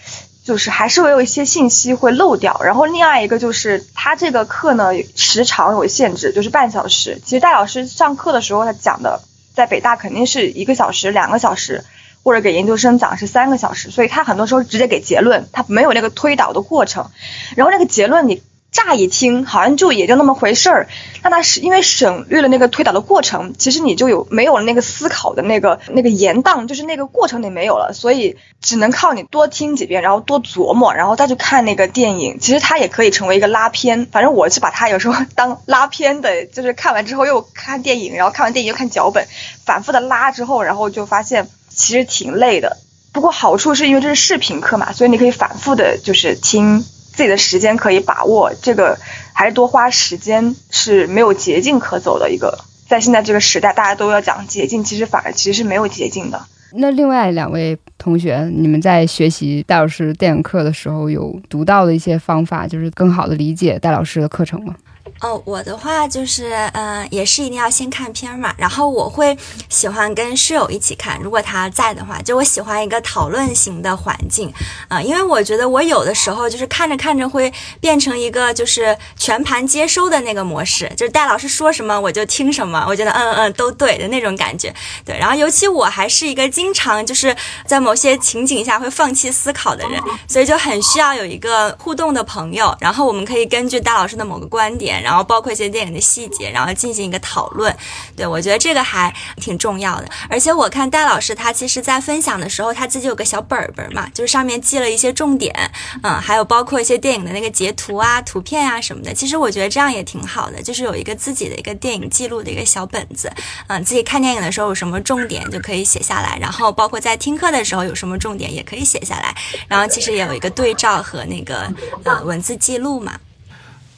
[0.43, 2.63] 就是还是会有一些信息会漏掉。
[2.65, 7.21] 然后另外一个就是他这个课呢时长有限制，就是半小时。
[7.23, 9.21] 其实戴老师上课的时候他讲的，
[9.55, 11.85] 在北大肯定是一个小时、两个小时，
[12.23, 17.11] 或者给研究生讲是三个小时，所以他很多时候直接给结论，他没有那个推导的过程。
[17.55, 18.43] 然后那个结论你。
[18.87, 20.89] 乍一听好像就也就那么回事儿，
[21.21, 32.39] 但他是因为省略了那个推导的过程，其实你就有没有了那个思考的那个那个延宕，就是那个过程你没有了，所以只能靠你多听几遍，然后多琢磨，然后再去看那个电影。
[32.41, 39.27] 其实它也可以成为一个拉片，反正我是把它有时候当拉片的，就是看完之后又看电影，然后看完电影又看脚本，
[39.67, 42.77] 反复的拉之后，然后就发现其实挺累的。
[43.13, 46.85] 不过好处是因为这是视频课嘛，所以你可以反复的就是听。
[47.19, 48.97] 自己的时间可以把握，这个
[49.33, 52.57] 还是多花时间是没有捷径可走的一个。
[52.87, 56.41] 在现在这个时代，大家都要讲捷径，其实反而其实是没有捷径的。
[56.75, 64.77] 那另外两位同学，你们在学习戴老师电影课的时候，有读到的一些方法，就是更好的理解戴老师的课程吗？
[65.21, 68.55] 哦，我的话就是，嗯，也是一定要先看片嘛。
[68.57, 69.37] 然后我会
[69.69, 74.53] 喜欢跟室友一起看，如果他在的话，就我喜欢一个讨论型的环境，
[74.89, 84.75] 啊，因为我觉得我有的时候就是看着看着会变成一个就是全盘接收的那个模式，就是戴老师说什么我就听什么，我觉得嗯嗯都对的那种感觉。
[85.05, 87.35] 对，然后尤其我还是一个经常就是
[87.67, 94.98] 在某些情景下会放弃思考的人，所以就很需要有一个互动的朋友，然后我们可以根据戴老师的某个观点。
[95.03, 97.75] 然后包括一些电影的细节，然后进行一个讨论，
[98.17, 100.09] 对我觉得这个还挺重要的。
[100.29, 105.55] 而且我看戴老师他其实在分享的时候，他自己有个小本本嘛，就是上面记了一些重点，
[106.03, 109.13] 嗯，还有包括一些电影的那个截图啊、图片啊什么的。
[109.13, 113.33] 其实我觉得这样也挺好的，就是有一个自己的一个电影记录的一个小本子，
[113.69, 119.35] 嗯，自己看电影的时候有什么重点就可以写下来，然后包括在听课的时候有什么重点也可以写下来，
[119.69, 121.73] 然后其实也有一个对照和那个
[122.05, 123.19] 呃文字记录嘛。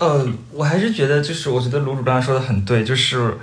[0.01, 3.37] 呃，我还是觉得，就是我觉得卢主刚才说的很对，就是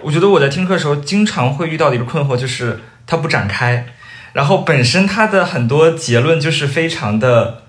[0.00, 3.84] 我觉得我在听课的时候，经常会遇到的一个困惑，就是它不展开，
[4.32, 7.64] 然后本身它的很多结论就是非常的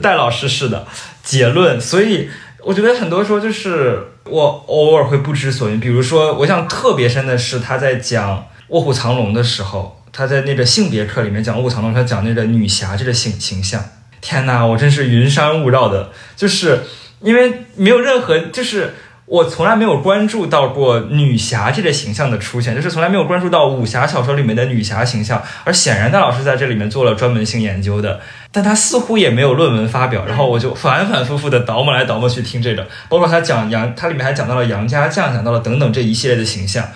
[0.00, 0.86] 戴老师式的
[1.22, 2.30] 结论，所以
[2.64, 5.78] 我觉得很多时候就是我偶尔会不知所云。
[5.78, 8.38] 比如说，我想特别深的是他在讲
[8.68, 13.84] 《卧虎藏龙》的时候，他在那个性别课里面讲《卧虎藏龙》，他讲那个女侠这个形形象，
[14.22, 16.80] 天哪，我真是云山雾绕的，就是。
[17.22, 18.94] 因为没有任何，就是
[19.26, 25.42] 我从来没有关注到过女侠这个形象的出现，就是从来没有关注到武侠小说里面的女侠形象。
[25.64, 30.24] 而显然戴老师在这里面做了专门性研究的，但他似乎也没有论文发表。
[30.26, 36.88] 然后我就反反复复的倒磨来倒磨去听这个，包括他讲杨，他里面还讲到了杨家将，讲到了等等这一系列的形象。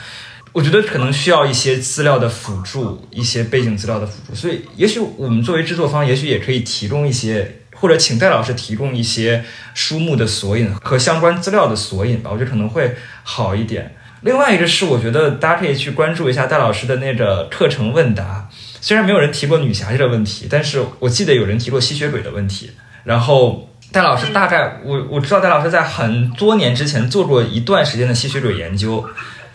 [0.53, 4.35] 我觉得可能需要一些资料的辅助，一些背景资料的辅助。
[4.35, 7.59] 所以也许我们作为制作方，也许也可以提供一些。
[7.75, 9.45] 或者请戴老师提供一些
[9.75, 13.95] 书目的索引和相关资料的索引吧，我觉得可能会好一点。
[14.23, 18.49] 另外一个是，我觉得大家可以去关注一下戴老师的那个课程问答。
[18.81, 22.71] 虽然没有人提过女侠这个问题，但是我记得有人提过吸血鬼的问题。
[23.05, 29.07] 然后戴老师大概我我知道戴老师在很多年之前做过一段时间的吸血鬼研究，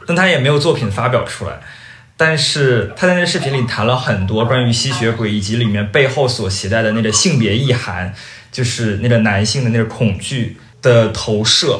[0.05, 1.59] 但他也没有作品发表出来。
[2.22, 8.13] 但是他在那个视频里谈了很多关于吸血鬼以及里面背后所携带的那个性别意涵，
[8.51, 11.80] 就是那个男性的那个恐惧的投射，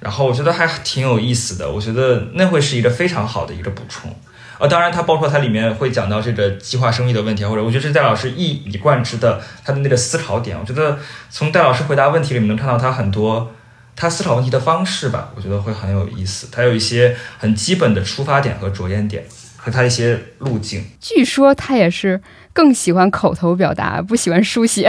[0.00, 4.16] 然后我觉得还挺有意思的，我觉得那会是一个非常好的一个补充。
[4.58, 10.58] 呃，当然它包括它里面会讲到这个计划生育的问题，或者我觉得是戴老师一以贯之的他的那个思考点。
[10.58, 10.98] 我觉得
[11.28, 13.54] 从戴老师回答问题里面能看到他很多
[13.94, 16.48] 他思考问题的方式吧，我觉得会很有意思。
[16.50, 19.22] 他有一些很基本的出发点和着眼点。
[19.66, 22.20] 和他一些路径，据说他也是
[22.52, 24.88] 更喜欢口头表达，不喜欢书写。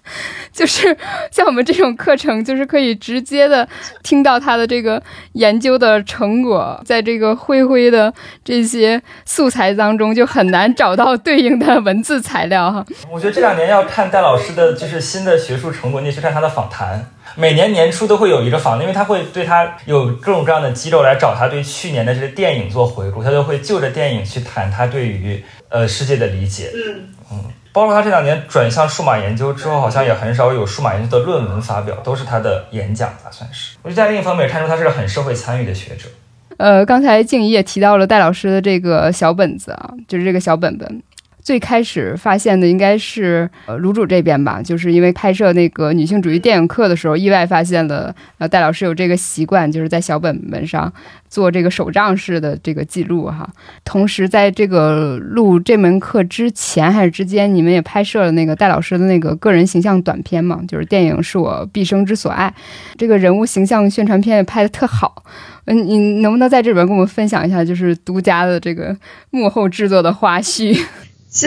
[0.52, 0.94] 就是
[1.30, 3.66] 像我们这种课程，就是可以直接的
[4.02, 5.02] 听到他的这个
[5.32, 8.12] 研究的成果，在这个灰灰的
[8.44, 12.84] 这些素材当中，就很难找到对应的文字材料哈。
[13.10, 17.12] 我觉得这两年要看戴老师的就是新的学术成果，你去看他的访谈。
[17.40, 26.72] 每年年初都会有一个访，因为他会对他有各种各样的机构来找他对去年的这个电影做回顾，他就会就着电影去谈他对于呃世界的理解。
[26.74, 33.76] 嗯嗯，包括他这两年转向数码研究之后，好像也很少有数码研究的论文发表，都是他的演讲吧，算是。
[33.82, 36.08] 我觉得在另一方面也看出他是个很社会参与的学者。
[36.56, 41.02] 呃，刚才静怡也提到了戴老师的这个小本子啊，就是这个小本本。
[41.48, 50.92] 最开始发现的应该是呃卤煮这边吧，就是因为拍摄那个女性主义电影课的时候，意外发现了呃戴老师有这个习惯，就是在小本本上
[51.30, 53.48] 做这个手账式的这个记录哈。
[53.82, 62.52] 同时，在这个录这门课之前还是之间，你们也拍摄了那个戴老师的那个个人形象短片嘛，就是电影是我毕生之所爱，
[62.98, 65.24] 这个人物形象宣传片也拍的特好。
[65.64, 68.94] 嗯，你能不能在这边跟我们分享一下，就是独家的这个
[69.30, 70.78] 幕后制作的花絮？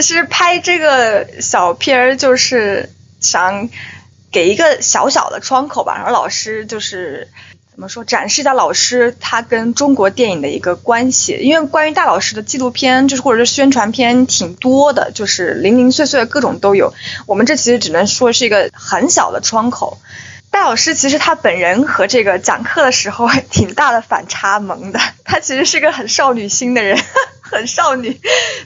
[0.00, 2.88] 实拍这个小片儿就是
[3.20, 3.68] 想
[4.30, 7.28] 给一个小小的窗口吧，然后老师就是
[7.70, 11.38] 怎么说，展示一下老师他跟中国电影的一个关系。
[11.42, 16.94] 因为关于大老师的纪录片，就是或者是宣传片挺多的，就是零零碎碎的各种都有。
[17.26, 19.98] 我们这其实只能说是一个很小的窗口。
[20.52, 26.96] 戴老师其实他本人和这个讲课的时候挺大的反差萌的，他其实是个很少女心的人。
[27.52, 28.18] 很少女，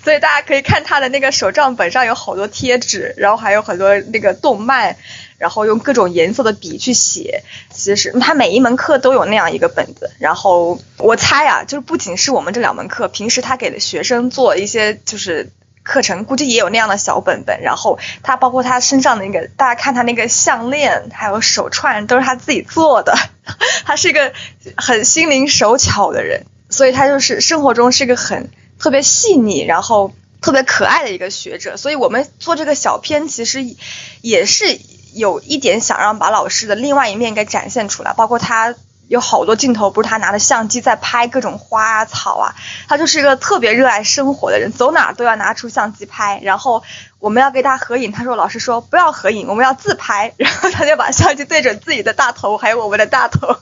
[0.04, 4.96] 所以大家可以看他的那个手账本上有好多贴纸，然后还有很多那个动漫，
[5.38, 7.42] 然后用各种颜色的笔去写。
[7.72, 10.12] 其实他每一门课都有那样一个本子。
[10.20, 15.50] 然后我猜啊，就是不仅是我们这两门课，平时他给的学生做一些就是
[15.86, 17.62] 课程，估计也有那样的小本本。
[17.62, 23.16] 然后他包括他身上的那个，大家看他那个项链还有手串都是他自己做的。
[23.86, 24.32] 他是一个
[24.76, 28.50] 很心灵手巧的人，所以他就是生活中是一个很。
[28.78, 30.12] 特别细腻，然后
[30.42, 33.64] 特别可爱的一个学者，所以我们做这个小片，其实
[34.20, 34.78] 也是
[35.14, 38.74] 有一点想让把老师的另外一面给展现出来，包括他
[39.08, 42.54] 有好多镜头，不是他拿着相机在拍各种花啊草啊，
[42.88, 46.82] 他就是一个特别热爱生活的人，走哪都要拿出相机拍，然后
[47.18, 53.56] 我们要给他合影，他说老师说不要合影，我们要自拍，然后他就把相机对准自己的大头， 还有我们的大头，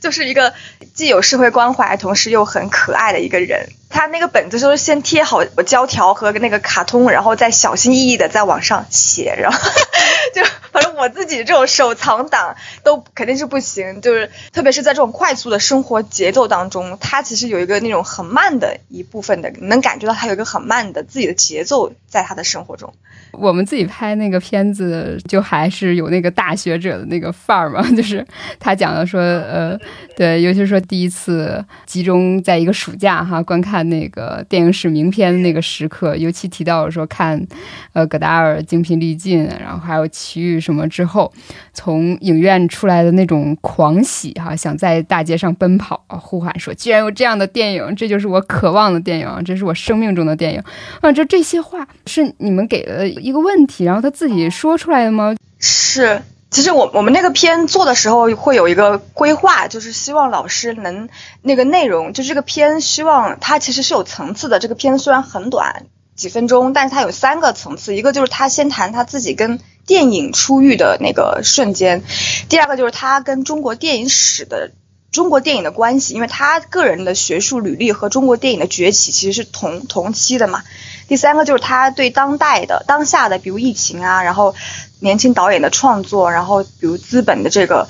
[0.00, 0.52] 就是一个
[0.94, 3.68] 既有社会关怀，同时又很可爱的一个人。
[3.88, 9.58] 他那个本子就是先贴好胶条和那个卡通，然后再小心翼翼的在往上写，然后
[10.34, 10.42] 就
[10.76, 22.92] 反正我自己这种手藏党都肯定是不行，就是特别是在这种快速的生活节奏当中，他其实有一个那种很慢的一部分的，能感觉到他有一个很慢的自己的节奏在他的生活中。
[23.32, 28.26] 我们自己拍那个片子，就还是有那个大学者的那个范儿嘛， 就是
[28.58, 29.78] 他讲的说，呃，
[30.14, 33.86] 对，尤其是说第一次集中在一个暑假哈观看。
[33.86, 37.46] 那个电影史名片的那个时刻，尤其提到说看，
[37.92, 41.32] 呃，戈达尔精疲力尽，然后还有奇遇什么之后，
[41.72, 50.62] 从影院出来的那种狂喜哈，想在大街上奔跑啊呼喊说，居然有这样的电影，这就是我渴望的电影，这是我生命中的电影。
[51.00, 51.12] 啊！
[51.12, 55.34] 这这些话是你们给了一个问题，然后他自己说出来的吗？
[55.60, 56.20] 是。
[56.48, 61.08] 其实我我们那个片做的时候会有一个规划，就是希望老师能
[61.42, 64.58] 那个内容，就是这个片希望它其实是有层次的。
[64.58, 65.86] 这个片虽然很短，
[66.16, 67.94] 几分钟，但是它有三个层次。
[67.94, 72.02] 一个就是他先谈他自己跟电影初遇的那个瞬间，
[72.48, 74.72] 第二个就是他跟中国电影史的
[75.12, 80.64] 中国电影的关系，因为他个人的学术履历和中国电影的崛起其实是同同期的嘛。
[81.06, 84.54] 第三个就是他对当代的当下的，比如疫情啊，然后。
[84.98, 87.86] 年轻导演的创作，然后比如资本的这个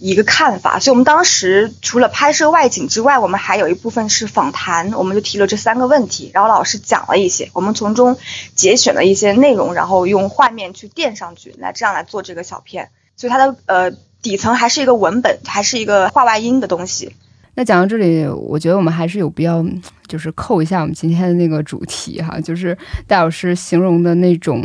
[0.00, 8.16] 一个看法，所以我们当时除了拍摄外景之外，我们还有一部分是访谈，我们就提了这三个问题，然后老师讲了一些，我们从中
[8.54, 13.90] 节选了一些内容，然后用画面去垫上去，来这样来做这个小片，所以它的呃
[14.22, 17.12] 底层还是一个文本，还是一个画外音的东西。
[17.54, 19.64] 那讲到这里，我觉得我们还是有必要，
[20.06, 22.76] 就是扣一下我们今天的那个主题哈，就是
[23.06, 24.64] 戴老师形容的那种。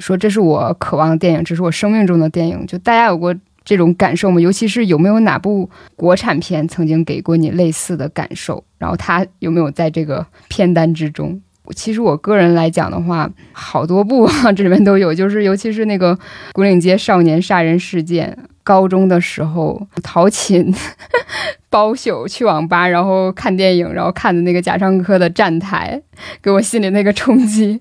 [0.00, 2.66] 说这是我渴望的电影，这是我生命中的电影。
[2.66, 3.32] 就大家有过
[3.64, 4.40] 这种感受吗？
[4.40, 8.62] 尤其是有没有哪部国产片曾经给过你类似的感受？
[8.78, 11.40] 然后他有没有在这个片单之中？
[11.74, 16.14] 其实我个人来讲的话，好多部啊这里面都有，就是尤其是那个
[16.52, 18.36] 《古岭街少年杀人事件》。
[18.64, 20.74] 高中的时候，陶寝
[21.70, 26.00] 包宿去网吧，然后看电影，然后看的那个贾樟柯的《站台》，
[26.42, 27.80] 给我心里那个冲击。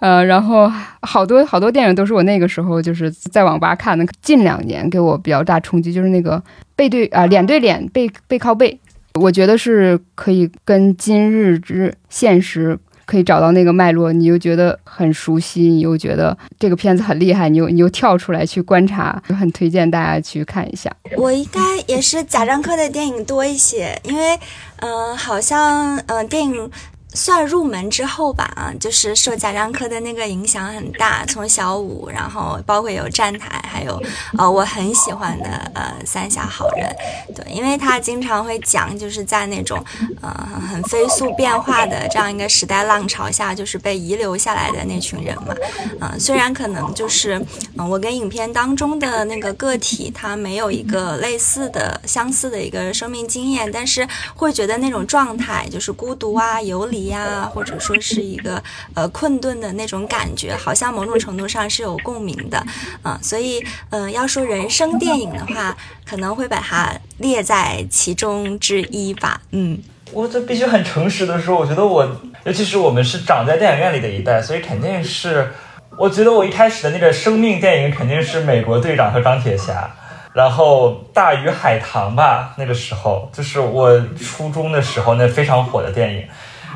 [0.00, 0.70] 呃，然后
[1.02, 4.04] 好多好多电影都是我那个时候就是在网吧看的。
[4.20, 6.42] 近两年给我比较大冲击，就是那个
[6.76, 8.78] 背对啊，脸对脸，背背靠背，
[9.14, 12.78] 我觉得是可以跟今日之现实。
[13.08, 20.94] 可以找到那个脉络，你又觉得很熟悉，你又觉得这个片子很厉害，你又你又跳出来去观察，就很推荐大家去看一下。
[21.16, 24.38] 我应该也是贾樟柯的电影多一些，因为
[24.80, 26.70] 嗯，好像嗯电影
[27.14, 34.00] 算入门之后吧，啊，就是受贾樟柯的那个影响很大，从小五，然后包括有站台，还有
[34.36, 36.86] 呃我很喜欢的呃三峡好人，
[37.34, 39.82] 对，因为他经常会讲，就是在那种
[40.20, 40.30] 呃
[40.70, 45.54] 很飞速变化的这样一个时代浪潮下，就是被遗留下来的那群人嘛，
[46.00, 47.42] 嗯，虽然可能就是
[47.78, 54.06] 嗯我跟影片当中的那个个体他没有一个类似的相似的一个生命经验，但是
[54.36, 56.97] 会觉得那种状态就是孤独啊游离。
[57.06, 58.62] 呀， 或者说是一个
[58.94, 62.62] 呃困顿的那种感觉，好像某种程度上是有共鸣的，
[63.04, 69.78] 嗯，所以嗯，要说人生电影的话，可能会把它列在其中之一吧，嗯。
[70.10, 72.02] 我这必须很诚实的说，我觉得我，
[72.44, 75.52] 尤其是我们是长在电影院里的一代，所以肯定是，
[75.98, 79.94] 我觉得我一开始的那个生命电影肯定是美国队长和钢铁侠。
[80.32, 86.24] 然后大鱼海棠吧，那个时候就是我初中的时候那非常火的电影。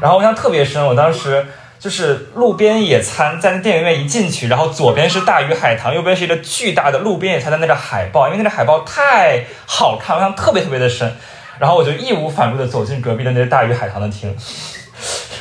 [0.03, 1.47] 然后我印象特别深，我当时
[1.79, 11.15] 就是路边野餐，在那电影院一进去，然后左边是大鱼海棠，右边是一个巨大的路边野餐的那个海报，因为那个海报太好看，我印象特别特别的深。
[11.61, 14.37] 然后我就义无反顾的走进隔壁的那个大鱼海棠的厅，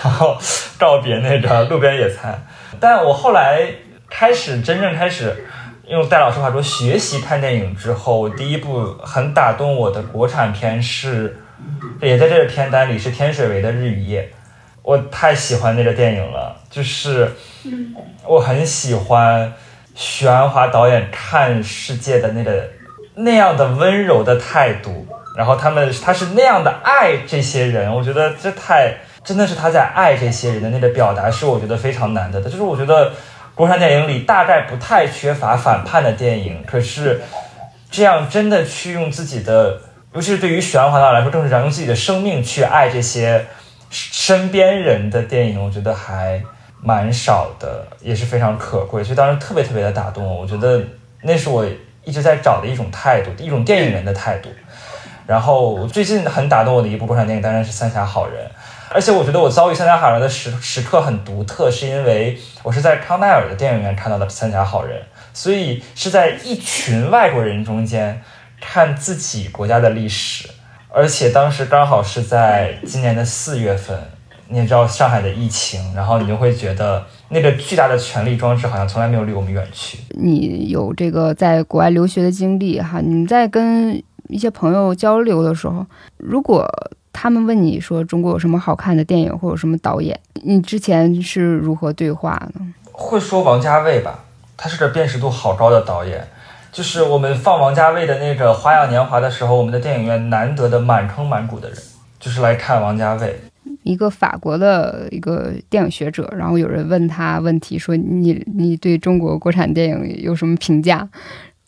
[0.04, 0.38] 然后
[0.78, 2.46] 告别那个路边野餐。
[2.80, 3.66] 但我后来
[4.08, 5.46] 开始真正开始。
[5.88, 11.38] 用戴老师话说，学习看电影之后，我第一部很打动我的国产片是，
[12.02, 14.22] 也在这个片单里是天水围的《日与夜》，
[14.84, 17.32] 我太喜欢那个电影了，就是
[18.26, 19.54] 我很喜欢
[19.96, 22.70] 许鞍华导演看世界的那个
[23.16, 25.06] 那样的温柔的态度，
[25.38, 33.12] 然后他们他是那样的爱这些人，我觉得这太真的是他在爱这些人的那个表达，是我觉得非常难得的，就是我觉得。
[33.54, 37.22] 国产电影里大概不太缺乏反叛的电影，可是
[37.92, 39.78] 这样真的去用自己的，
[40.14, 43.46] 尤其是对于许鞍华导演来说，更是这样用自己的生命去爱这些
[43.92, 46.42] 身边人的电影，我觉得还
[46.82, 49.04] 蛮少的，也是非常可贵。
[49.04, 50.82] 所以当时特别特别的打动我，我觉得
[51.22, 51.66] 那是我
[52.04, 54.50] 一直在找的一种态度，一种电影人的态度。
[55.28, 58.46] 然后最近很打动我的一部国产电影，当然是《三峡好人》。
[58.94, 65.00] 而且我觉得我遭遇《三峡好人》的时时刻很独特，是因为我是在康奈尔的电影院看到的《三峡好人》，
[65.34, 68.22] 所以是在一群外国人中间
[68.60, 70.50] 看自己国家的历史，
[70.94, 73.98] 而且当时刚好是在今年的四月份，
[74.50, 80.00] 你也知道上海的疫情，然后你就会觉得那个巨大的权力装置好像从来没有离我们远去。
[80.10, 85.86] 你有这个在国外留学的经历哈，你在跟一些朋友交流的时候，
[86.18, 86.70] 如果。
[87.14, 90.18] 他们问你说中国有什么好看的电影或者什么导演？
[90.44, 92.74] 你之前是如何对话呢？
[92.94, 94.24] 会说王家卫吧，
[94.56, 96.26] 他是个辨识度好高的导演。
[96.72, 101.78] 就是我们放王家卫的那个《花样年华》的时候，我们的电影院难得的满坑满谷的人，
[102.20, 103.40] 就是来看王家卫。
[103.84, 111.08] 一个法国的一个电影学者，然后有人问他问题，说你你对中国国产电影有什么评价？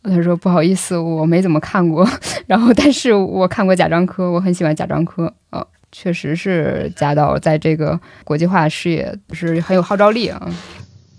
[0.03, 2.07] 他说：“不好意思，我没怎么看过。
[2.45, 5.33] 然后，但是我看过贾樟柯，我很喜欢贾樟柯。
[5.49, 10.45] 呃，确实是贾导在这个国际化事业是很有号召力啊。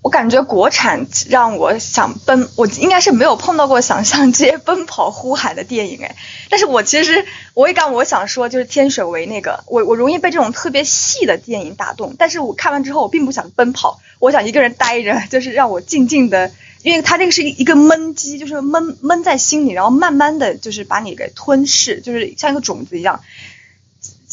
[0.05, 6.15] 我感觉国产让我想奔，我应该是没有碰到过想象街奔跑呼喊的电影哎。
[6.51, 7.25] 但是我其实
[7.55, 12.15] 我也刚我想说，就是天水围那个，我我容易被这种特别细的电影打动。
[12.19, 16.53] 但是我看完之后，我并不想奔跑，我想一个人待着，就是让我静静的。”
[16.85, 23.21] 因为它这个是一个闷机，就是闷闷在心里，然后慢慢的就是把你给吞噬，就是像一个种子一样。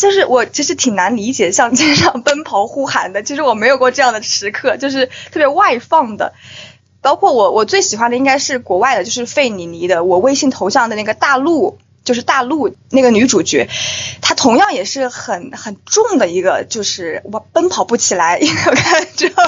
[0.02, 6.34] 就是我其实挺难理解，像街上奔跑呼喊的，其实我没有过这样的时刻， 就是特别外放的。
[7.02, 11.78] 包括我我最喜欢的应该是国外的，就是费里尼的我微信头像的那个大陆。
[12.04, 13.70] 就是大陆那个女主角，
[14.24, 19.44] 她同样也是很很重的一个，就是我奔跑不起来，因为我看之后，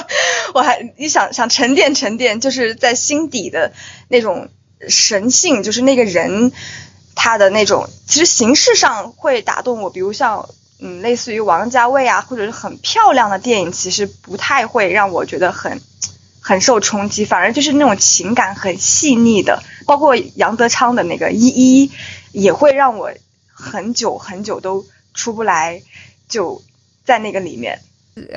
[0.54, 3.72] 我还你想想沉淀沉淀，就是在心底的
[4.06, 4.50] 那种
[4.88, 6.52] 神性，就是那个人
[7.14, 10.48] 他的那种，其实形式上会打动我，比如像
[10.78, 15.80] 嗯类似于王家卫啊，或者是很漂亮的电影，其实不太会让我觉得很
[16.40, 21.90] 很受冲击，反而就是那种情感很细腻的，包括杨德昌的那个一一。
[22.36, 23.12] 也会让我
[23.46, 24.84] 很久很久都
[25.14, 25.82] 出不来，
[26.28, 26.60] 就
[27.04, 27.80] 在那个里面，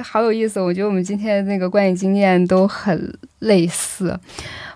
[0.03, 0.59] 好有意思。
[0.59, 4.17] 我觉得我们今天的那个观影经验都很类似。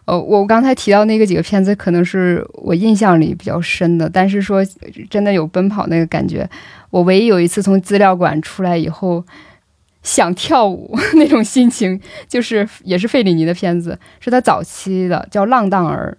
[0.05, 4.09] 呃，我刚才提到那个几个片子，可能是我印象里比较深的。
[4.09, 4.65] 但是说
[5.09, 6.49] 真的有奔跑那个感觉，
[6.89, 9.23] 我唯一有一次从资料馆出来以后
[10.01, 16.17] 想跳舞 那种心情，就是也是费里尼的片子，是他早期的叫《浪荡儿》。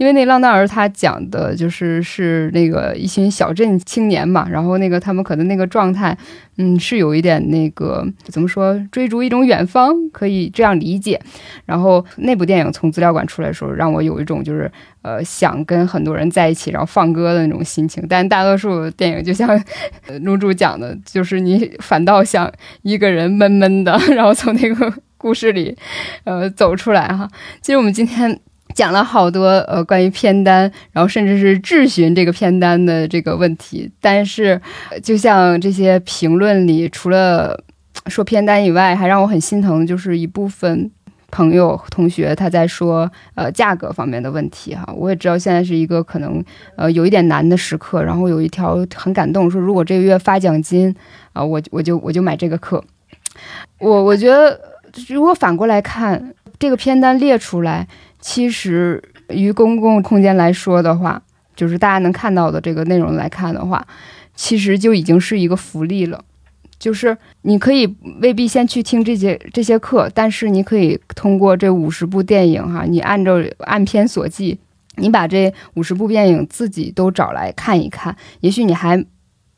[0.00, 6.16] 因为那浪荡儿他讲的就是是那个一群小镇青年嘛，然后那个他们可能那个状态，
[6.56, 11.20] 嗯，是有一点那个怎么说，追逐一种远方，可以这样理解。
[11.66, 14.72] 然后那部电影从资料馆出来的时候，让我有一种就是
[15.02, 18.02] 呃想跟很多人在一起，然后放歌的那种心情。
[18.08, 19.62] 但大多数电影就像
[20.22, 22.50] 女主讲的，就是你反倒想
[22.80, 25.76] 一个人闷闷的，然后从那个故事里
[26.24, 27.28] 呃走出来哈。
[27.60, 28.40] 其实我们今天。
[28.74, 33.90] 讲了好多呃关于片单，然后甚至是质询这个片单的这个问题。
[34.00, 34.60] 但是，
[35.02, 37.62] 就像这些评论里，除了
[38.06, 40.90] 说片单以外，还让我很心疼，就是一部分
[41.30, 44.84] 朋友同学他在说呃价格方面的问题哈。
[44.96, 46.42] 我也知道现在是一个可能
[46.76, 50.94] 呃有一点难的时刻，然后有一条很感动，说如果这个月发奖金
[51.32, 52.82] 啊，我我就我就买这个课。
[53.78, 54.60] 我我觉得
[55.08, 57.86] 如果反过来看这个片单列出来。
[58.20, 61.22] 其实，于公共空间来说的话，
[61.56, 63.86] 就是大家能看到的这个内容来看的话，
[64.34, 66.24] 其实就已经是一个福利了。
[66.78, 74.58] 就是你可以未必先去听这些这些课，但是你可以通过这五十部电影哈，你按照按片所记，
[74.96, 78.16] 你把这五十部电影自己都找来看一看。
[78.40, 79.04] 也许你还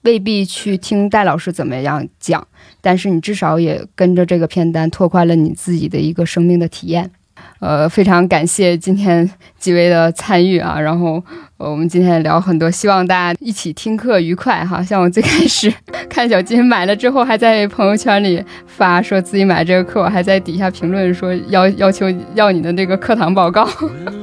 [0.03, 2.45] 未必去听戴老师怎么样讲，
[2.81, 7.13] 但是你至少也跟着这个片单拓宽了你自己的一个生命的体验。
[7.61, 9.29] 呃，非常感谢今天
[9.59, 11.23] 几位的参与啊，然后
[11.57, 14.83] 我们今天聊很多，希望大家一起听课愉快哈。
[14.83, 15.73] 像我最开始
[16.11, 23.69] 看小金买了之后，还在朋友圈里发说自己买这个课，我还在底下评论说要要求要你的那个课堂报告，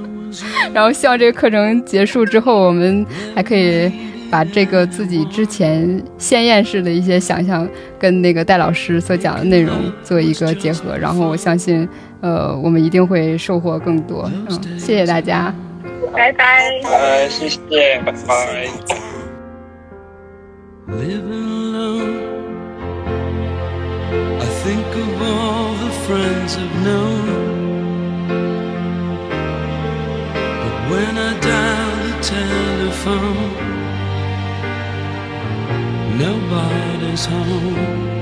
[0.73, 3.05] 然后希望这个课程结束之后，我们
[3.35, 3.91] 还可以。
[4.29, 9.73] 把这个自己之前鲜艳式的一些想象，跟那个戴老师所讲的内容
[10.03, 11.87] 做一个结合，然后我相信，
[12.21, 14.29] 呃，我们一定会收获更多。
[14.49, 15.53] 嗯，谢谢大家，
[16.13, 17.57] 拜拜，拜，谢谢，
[18.05, 18.69] 拜拜。
[36.19, 38.18] Nobody's home.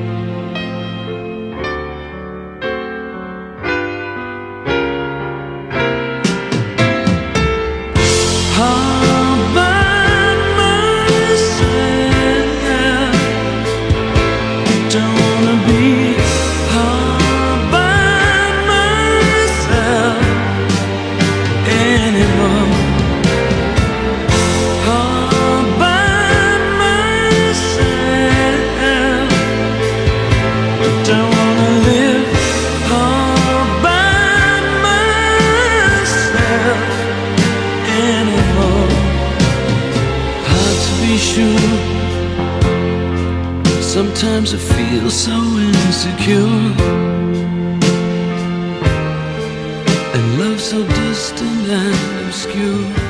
[43.98, 46.36] Sometimes I feel so insecure.
[50.14, 53.07] And love so distant and obscure